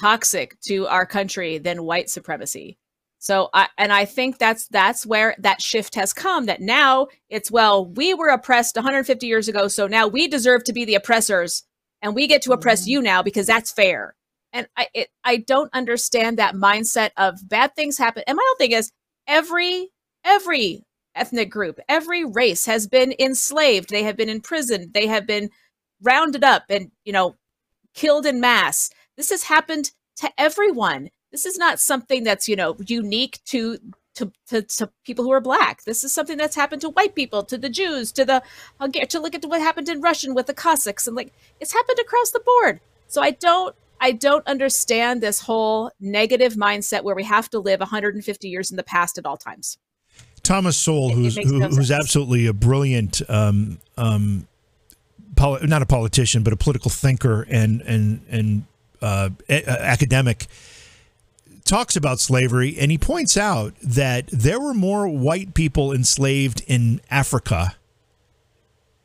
[0.00, 2.78] toxic to our country than white supremacy.
[3.20, 7.48] So I and I think that's that's where that shift has come that now it's
[7.52, 11.62] well we were oppressed 150 years ago so now we deserve to be the oppressors
[12.02, 12.90] and we get to oppress Mm-hmm.
[12.90, 14.16] you now because that's fair.
[14.52, 18.24] And I it, I don't understand that mindset of bad things happen.
[18.26, 18.90] And my whole thing is
[19.28, 19.90] every
[20.24, 20.86] every
[21.16, 23.90] ethnic group, every race has been enslaved.
[23.90, 24.94] They have been imprisoned.
[24.94, 25.50] They have been
[26.02, 27.36] rounded up and, you know,
[27.94, 28.90] killed in mass.
[29.16, 31.10] This has happened to everyone.
[31.32, 33.78] This is not something that's, you know, unique to
[34.16, 35.84] to, to, to people who are black.
[35.84, 38.42] This is something that's happened to white people, to the Jews, to the
[38.80, 42.30] to look at what happened in Russian with the Cossacks, and like it's happened across
[42.30, 42.80] the board.
[43.08, 47.80] So I don't I don't understand this whole negative mindset where we have to live
[47.80, 49.78] 150 years in the past at all times.
[50.47, 54.47] Thomas Sowell, who's who, no who's absolutely a brilliant, um, um,
[55.36, 58.64] not a politician, but a political thinker and and and
[59.03, 60.47] uh, academic,
[61.64, 67.01] talks about slavery, and he points out that there were more white people enslaved in
[67.11, 67.74] Africa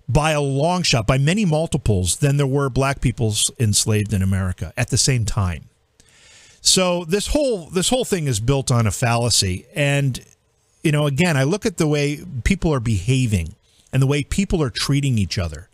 [0.07, 4.73] by a long shot, by many multiples, than there were black people enslaved in America
[4.77, 5.69] at the same time.
[6.61, 10.23] So this whole this whole thing is built on a fallacy, and
[10.83, 13.55] you know, again, I look at the way people are behaving
[13.93, 15.69] and the way people are treating each other.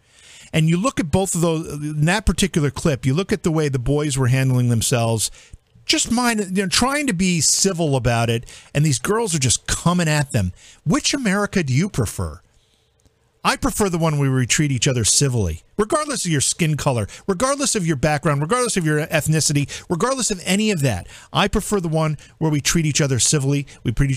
[0.54, 3.52] And you look at both of those in that particular clip, you look at the
[3.52, 5.30] way the boys were handling themselves,
[5.86, 9.68] just mind you know, trying to be civil about it, and these girls are just
[9.68, 10.54] coming at them.
[10.86, 12.42] Which America do you prefer?
[13.44, 17.08] I prefer the one where we treat each other civilly, regardless of your skin color,
[17.28, 21.08] regardless of your background, regardless of your ethnicity, regardless of any of that.
[21.32, 24.12] I prefer the one where we treat each other civilly, we treat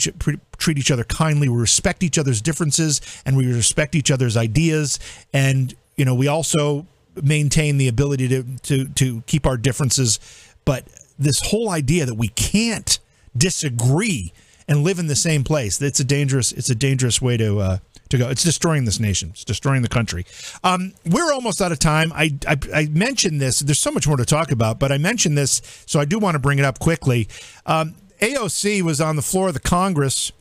[0.78, 4.98] each, other kindly, we respect each other's differences, and we respect each other's ideas.
[5.32, 6.86] And, you know, we also
[7.22, 10.18] maintain the ability to, to, to keep our differences.
[10.64, 10.84] But
[11.18, 12.98] this whole idea that we can't
[13.36, 14.32] disagree
[14.66, 17.78] and live in the same place, it's a dangerous, it's a dangerous way to, uh,
[18.11, 18.28] to go.
[18.28, 19.30] It's destroying this nation.
[19.30, 20.26] It's destroying the country.
[20.62, 22.12] Um, we're almost out of time.
[22.14, 23.61] I, I I mentioned this.
[23.61, 26.34] There's so much more to talk about, but I mentioned this, so I do want
[26.34, 27.28] to bring it up quickly.
[27.66, 30.32] Um, AOC was on the floor of the Congress.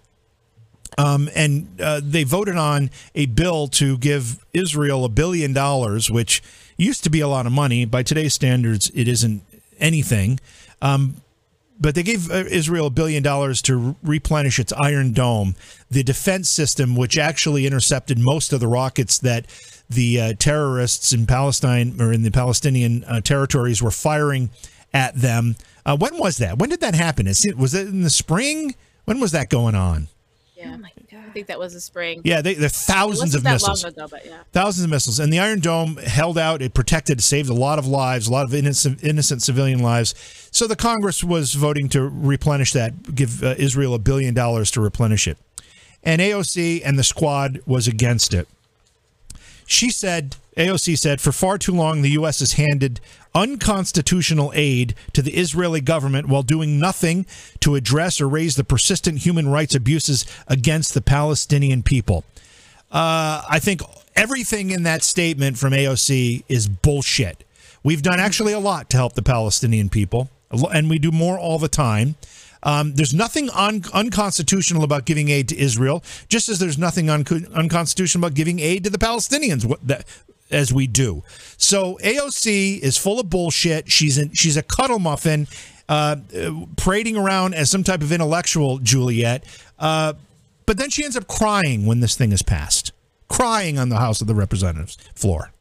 [0.98, 6.42] Um, and uh, they voted on a bill to give Israel a billion dollars, which
[6.78, 7.86] used to be a lot of money.
[7.86, 9.44] By today's standards, it isn't
[9.80, 10.40] anything.
[10.82, 11.22] Um,
[11.80, 15.56] but they gave uh, Israel a billion dollars to replenish its Iron Dome,
[15.90, 19.46] the defense system, which actually intercepted most of the rockets that
[19.90, 24.50] the uh, terrorists in Palestine or in the Palestinian uh, territories were firing
[24.94, 25.56] at them.
[25.86, 26.60] Uh, when was that?
[26.60, 27.28] When did that happen?
[27.28, 28.76] Is it, was it in the spring?
[29.06, 30.10] When was that going on?
[30.60, 30.78] Yeah,
[31.14, 32.22] I think that was the spring.
[32.24, 33.84] Yeah, they, there are It thousands wasn't of that missiles.
[33.84, 34.40] long ago, but yeah.
[34.52, 36.62] Thousands of missiles, and the Iron Dome held out.
[36.62, 40.14] It protected, saved a lot of lives, a lot of innocent, innocent civilian lives.
[40.52, 44.82] So the Congress was voting to replenish that, give uh, Israel a billion dollars to
[44.82, 45.38] replenish it,
[46.04, 48.48] and AOC and the squad was against it.
[49.66, 52.40] She said, AOC said, for far too long, the U.S.
[52.40, 53.00] has handed
[53.36, 57.26] unconstitutional aid to the Israeli government while doing nothing
[57.60, 62.24] to address or raise the persistent human rights abuses against the Palestinian people.
[62.92, 63.82] Uh, I think
[64.16, 67.44] everything in that statement from AOC is bullshit.
[67.84, 71.60] We've done actually a lot to help the Palestinian people, and we do more all
[71.60, 72.16] the time.
[72.64, 77.48] Um, there's nothing un- unconstitutional about giving aid to Israel, just as there's nothing un-
[77.54, 79.64] unconstitutional about giving aid to the Palestinians.
[79.64, 80.06] What that,
[80.52, 81.24] as we do.
[81.58, 83.92] So AOC is full of bullshit.
[83.92, 85.48] She's in, she's a cuddle muffin,
[85.88, 89.44] uh, uh, parading around as some type of intellectual Juliet.
[89.78, 90.14] Uh,
[90.66, 92.92] but then she ends up crying when this thing is passed,
[93.28, 95.52] crying on the House of the Representatives floor.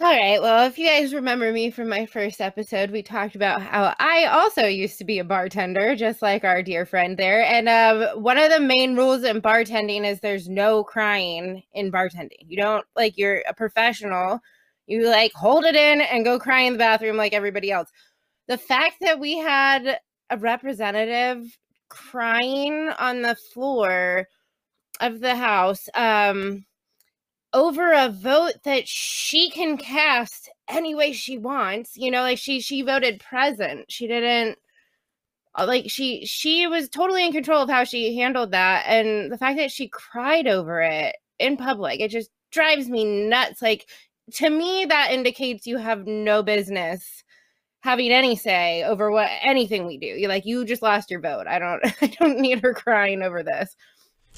[0.00, 0.40] All right.
[0.40, 4.26] Well, if you guys remember me from my first episode, we talked about how I
[4.26, 7.42] also used to be a bartender, just like our dear friend there.
[7.42, 12.46] And uh, one of the main rules in bartending is there's no crying in bartending.
[12.46, 14.38] You don't like you're a professional.
[14.86, 17.90] You like hold it in and go cry in the bathroom like everybody else.
[18.46, 19.98] The fact that we had
[20.30, 21.44] a representative
[21.88, 24.28] crying on the floor
[25.00, 26.64] of the house, um,
[27.52, 31.96] over a vote that she can cast any way she wants.
[31.96, 33.86] You know, like she she voted present.
[33.90, 34.58] She didn't
[35.54, 39.38] uh, like she she was totally in control of how she handled that and the
[39.38, 43.88] fact that she cried over it in public it just drives me nuts like
[44.32, 47.24] to me that indicates you have no business
[47.80, 51.46] having any say over what anything we do you like you just lost your vote
[51.46, 53.74] i don't i don't need her crying over this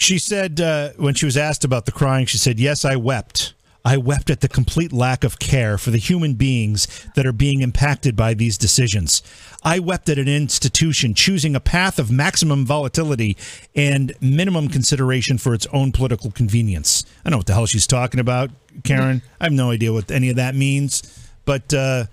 [0.01, 3.53] She said uh, when she was asked about the crying, she said, Yes, I wept.
[3.85, 7.61] I wept at the complete lack of care for the human beings that are being
[7.61, 9.23] impacted by these decisions.
[9.63, 13.37] I wept at an institution choosing a path of maximum volatility
[13.77, 17.05] and minimum consideration for its own political convenience.
[17.23, 18.51] I know what the hell she's talking about,
[18.85, 19.21] Karen.
[19.39, 21.29] I have no idea what any of that means.
[21.45, 22.07] But uh,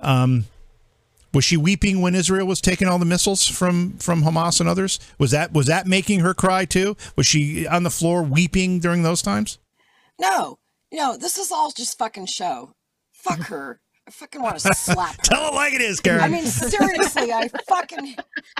[0.00, 0.46] um,
[1.34, 4.98] was she weeping when Israel was taking all the missiles from from Hamas and others?
[5.18, 6.96] Was that was that making her cry too?
[7.16, 9.58] Was she on the floor weeping during those times?
[10.20, 10.58] No,
[10.92, 12.72] no, this is all just fucking show.
[13.12, 13.80] Fuck her.
[14.06, 15.22] I fucking want to slap her.
[15.22, 16.20] Tell it like it is, Karen.
[16.20, 18.16] I mean, seriously, I fucking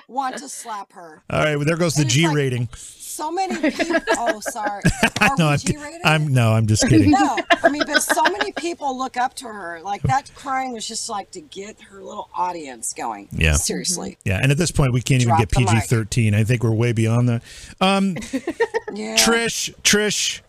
[0.09, 1.23] want to slap her.
[1.31, 2.69] all right, well there goes the And G like- rating.
[3.15, 4.01] So many people.
[4.19, 4.83] Oh, sorry.
[5.21, 5.59] Are no, I'm,
[6.05, 7.13] I'm no, I'm just kidding.
[7.13, 9.81] No, I mean, but so many people look up to her.
[9.83, 13.29] Like that crying was just like to get her little audience going.
[13.31, 13.53] Yeah.
[13.53, 14.19] Seriously.
[14.25, 15.51] Yeah, and at this point we can't even get.
[15.53, 16.35] PG thirteen.
[16.35, 17.43] I think we're way beyond that.
[17.81, 18.17] Um,
[18.93, 19.17] Yeah.
[19.17, 20.41] Trish, Trish,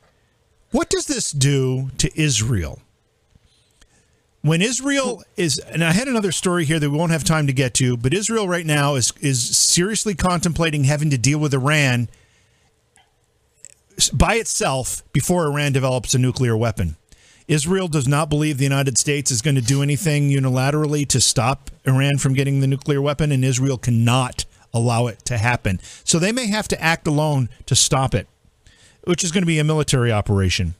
[0.71, 2.79] what does this do to Israel?
[4.43, 7.53] When Israel is, and I had another story here that we won't have time to
[7.53, 12.07] get to, but Israel right now is is seriously contemplating having to deal with Iran
[14.13, 16.95] by itself before Iran develops a nuclear weapon.
[17.47, 21.69] Israel does not believe the United States is going to do anything unilaterally to stop
[21.85, 25.79] Iran from getting the nuclear weapon, and Israel cannot allow it to happen.
[26.03, 28.27] So they may have to act alone to stop it,
[29.03, 30.75] which is going to be a military operation.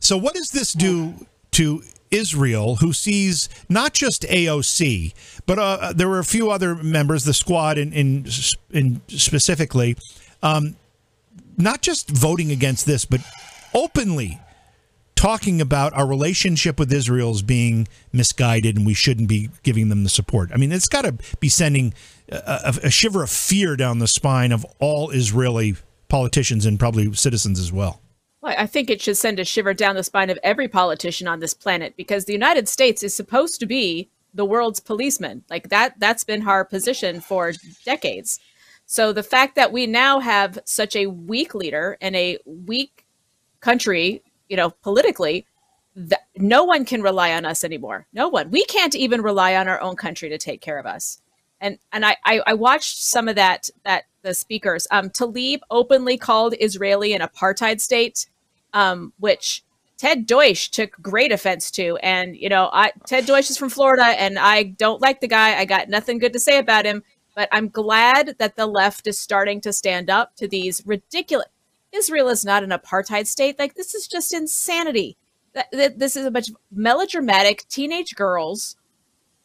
[0.00, 5.12] So, what does this do to Israel, who sees not just AOC,
[5.46, 8.26] but uh, there were a few other members, the squad in in,
[8.70, 9.96] in specifically,
[10.42, 10.76] um,
[11.58, 13.20] not just voting against this, but
[13.74, 14.40] openly
[15.18, 20.04] talking about our relationship with Israel as being misguided and we shouldn't be giving them
[20.04, 20.50] the support.
[20.54, 21.92] I mean, it's got to be sending
[22.30, 25.74] a, a, shiver of fear down the spine of all Israeli
[26.06, 28.00] politicians and probably citizens as well.
[28.40, 31.40] Well, I think it should send a shiver down the spine of every politician on
[31.40, 35.42] this planet because the United States is supposed to be the world's policeman.
[35.50, 37.52] Like that that's been our position for
[37.84, 38.38] decades.
[38.90, 43.04] So the fact that we now have such a weak leader and a weak
[43.60, 45.46] country, you know, politically,
[46.36, 48.06] no one can rely on us anymore.
[48.14, 48.50] No one.
[48.50, 51.20] We can't even rely on our own country to take care of us.
[51.60, 54.86] And and I I, I watched some of that that the speakers.
[54.90, 58.26] Um, Tlaib openly called Israeli an apartheid state,
[58.72, 59.62] um, which
[59.98, 61.98] Ted Deutch took great offense to.
[61.98, 65.58] And you know, I Ted Deutch is from Florida, and I don't like the guy.
[65.58, 67.02] I got nothing good to say about him.
[67.38, 71.46] But I'm glad that the left is starting to stand up to these ridiculous.
[71.92, 73.60] Israel is not an apartheid state.
[73.60, 75.16] Like this is just insanity.
[75.70, 78.74] This is a bunch of melodramatic teenage girls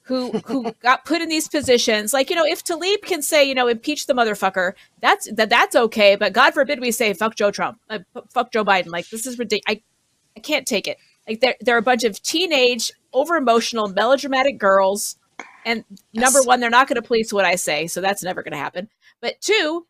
[0.06, 2.14] who who got put in these positions.
[2.14, 5.76] Like you know, if Tlaib can say you know impeach the motherfucker, that's that that's
[5.76, 6.16] okay.
[6.16, 8.00] But God forbid we say fuck Joe Trump, uh,
[8.32, 8.88] fuck Joe Biden.
[8.88, 9.66] Like this is ridiculous.
[9.68, 9.84] I
[10.36, 10.98] I can't take it.
[11.28, 15.16] Like they're they're a bunch of teenage, over emotional, melodramatic girls.
[15.66, 15.84] And
[16.14, 18.58] number one, they're not going to police what I say, so that's never going to
[18.58, 18.90] happen.
[19.22, 19.86] But two,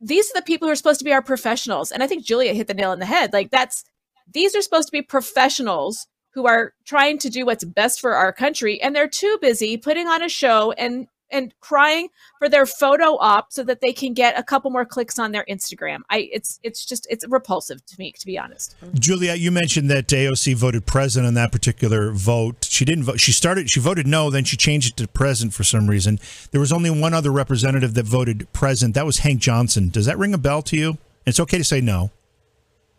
[0.00, 1.92] these are the people who are supposed to be our professionals.
[1.92, 3.32] And I think Julia hit the nail on the head.
[3.32, 3.84] Like that's
[4.32, 8.32] these are supposed to be professionals who are trying to do what's best for our
[8.32, 12.08] country and they're too busy putting on a show and and crying
[12.38, 15.44] for their photo op so that they can get a couple more clicks on their
[15.48, 16.00] Instagram.
[16.10, 18.76] I it's it's just it's repulsive to me to be honest.
[18.94, 22.66] Juliet, you mentioned that AOC voted present on that particular vote.
[22.70, 23.20] She didn't vote.
[23.20, 23.70] She started.
[23.70, 24.30] She voted no.
[24.30, 26.20] Then she changed it to present for some reason.
[26.50, 28.94] There was only one other representative that voted present.
[28.94, 29.88] That was Hank Johnson.
[29.88, 30.98] Does that ring a bell to you?
[31.24, 32.10] It's okay to say no.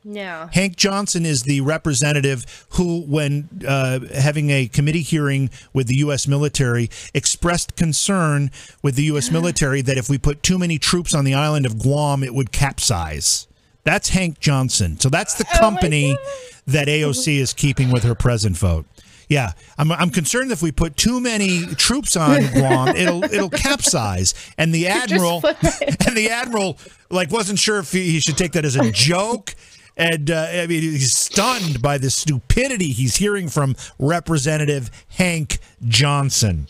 [0.05, 0.49] No.
[0.51, 6.27] Hank Johnson is the representative who, when uh, having a committee hearing with the U.S.
[6.27, 8.51] military, expressed concern
[8.81, 9.31] with the U.S.
[9.31, 12.51] military that if we put too many troops on the island of Guam, it would
[12.51, 13.47] capsize.
[13.83, 14.99] That's Hank Johnson.
[14.99, 16.17] So that's the company
[16.67, 18.85] that AOC is keeping with her present vote.
[19.29, 24.33] Yeah, I'm, I'm concerned if we put too many troops on Guam, it'll it'll capsize.
[24.57, 26.77] And the admiral and the admiral
[27.09, 29.55] like wasn't sure if he, he should take that as a joke.
[29.95, 36.67] And uh, I mean, he's stunned by the stupidity he's hearing from Representative Hank Johnson.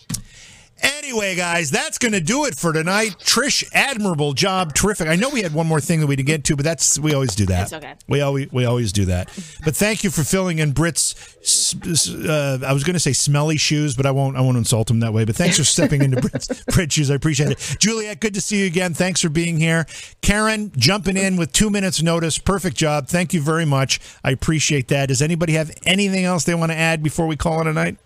[0.84, 3.16] Anyway, guys, that's going to do it for tonight.
[3.20, 5.08] Trish, admirable job, terrific.
[5.08, 7.14] I know we had one more thing that we didn't get to, but that's we
[7.14, 7.70] always do that.
[7.70, 7.94] That's okay.
[8.08, 9.28] We always we always do that.
[9.64, 11.16] But thank you for filling in Britt's.
[11.42, 14.36] s- s- Uh, I was going to say smelly shoes, but I won't.
[14.38, 15.24] I won't insult him that way.
[15.26, 17.10] But thanks for stepping into Britt's, Britt's shoes.
[17.12, 17.76] I appreciate it.
[17.80, 18.94] Juliet, good to see you again.
[18.94, 19.86] Thanks for being here.
[20.22, 22.38] Karen, jumping in with two minutes notice.
[22.38, 23.08] Perfect job.
[23.08, 24.00] Thank you very much.
[24.24, 25.08] I appreciate that.
[25.08, 27.98] Does anybody have anything else they want to add before we call it a night?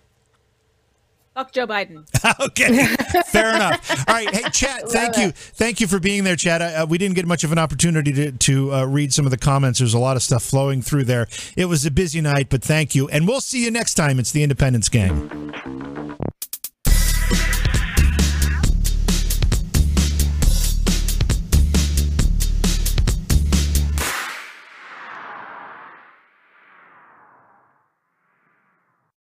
[1.38, 2.04] Fuck Joe Biden.
[2.48, 2.88] okay,
[3.28, 4.10] fair enough.
[4.10, 6.64] All right, hey Chad, thank you, thank you for being there, Chad.
[6.64, 9.38] Uh, we didn't get much of an opportunity to to uh, read some of the
[9.38, 9.78] comments.
[9.78, 11.28] There's a lot of stuff flowing through there.
[11.56, 14.18] It was a busy night, but thank you, and we'll see you next time.
[14.18, 15.54] It's the Independence Gang.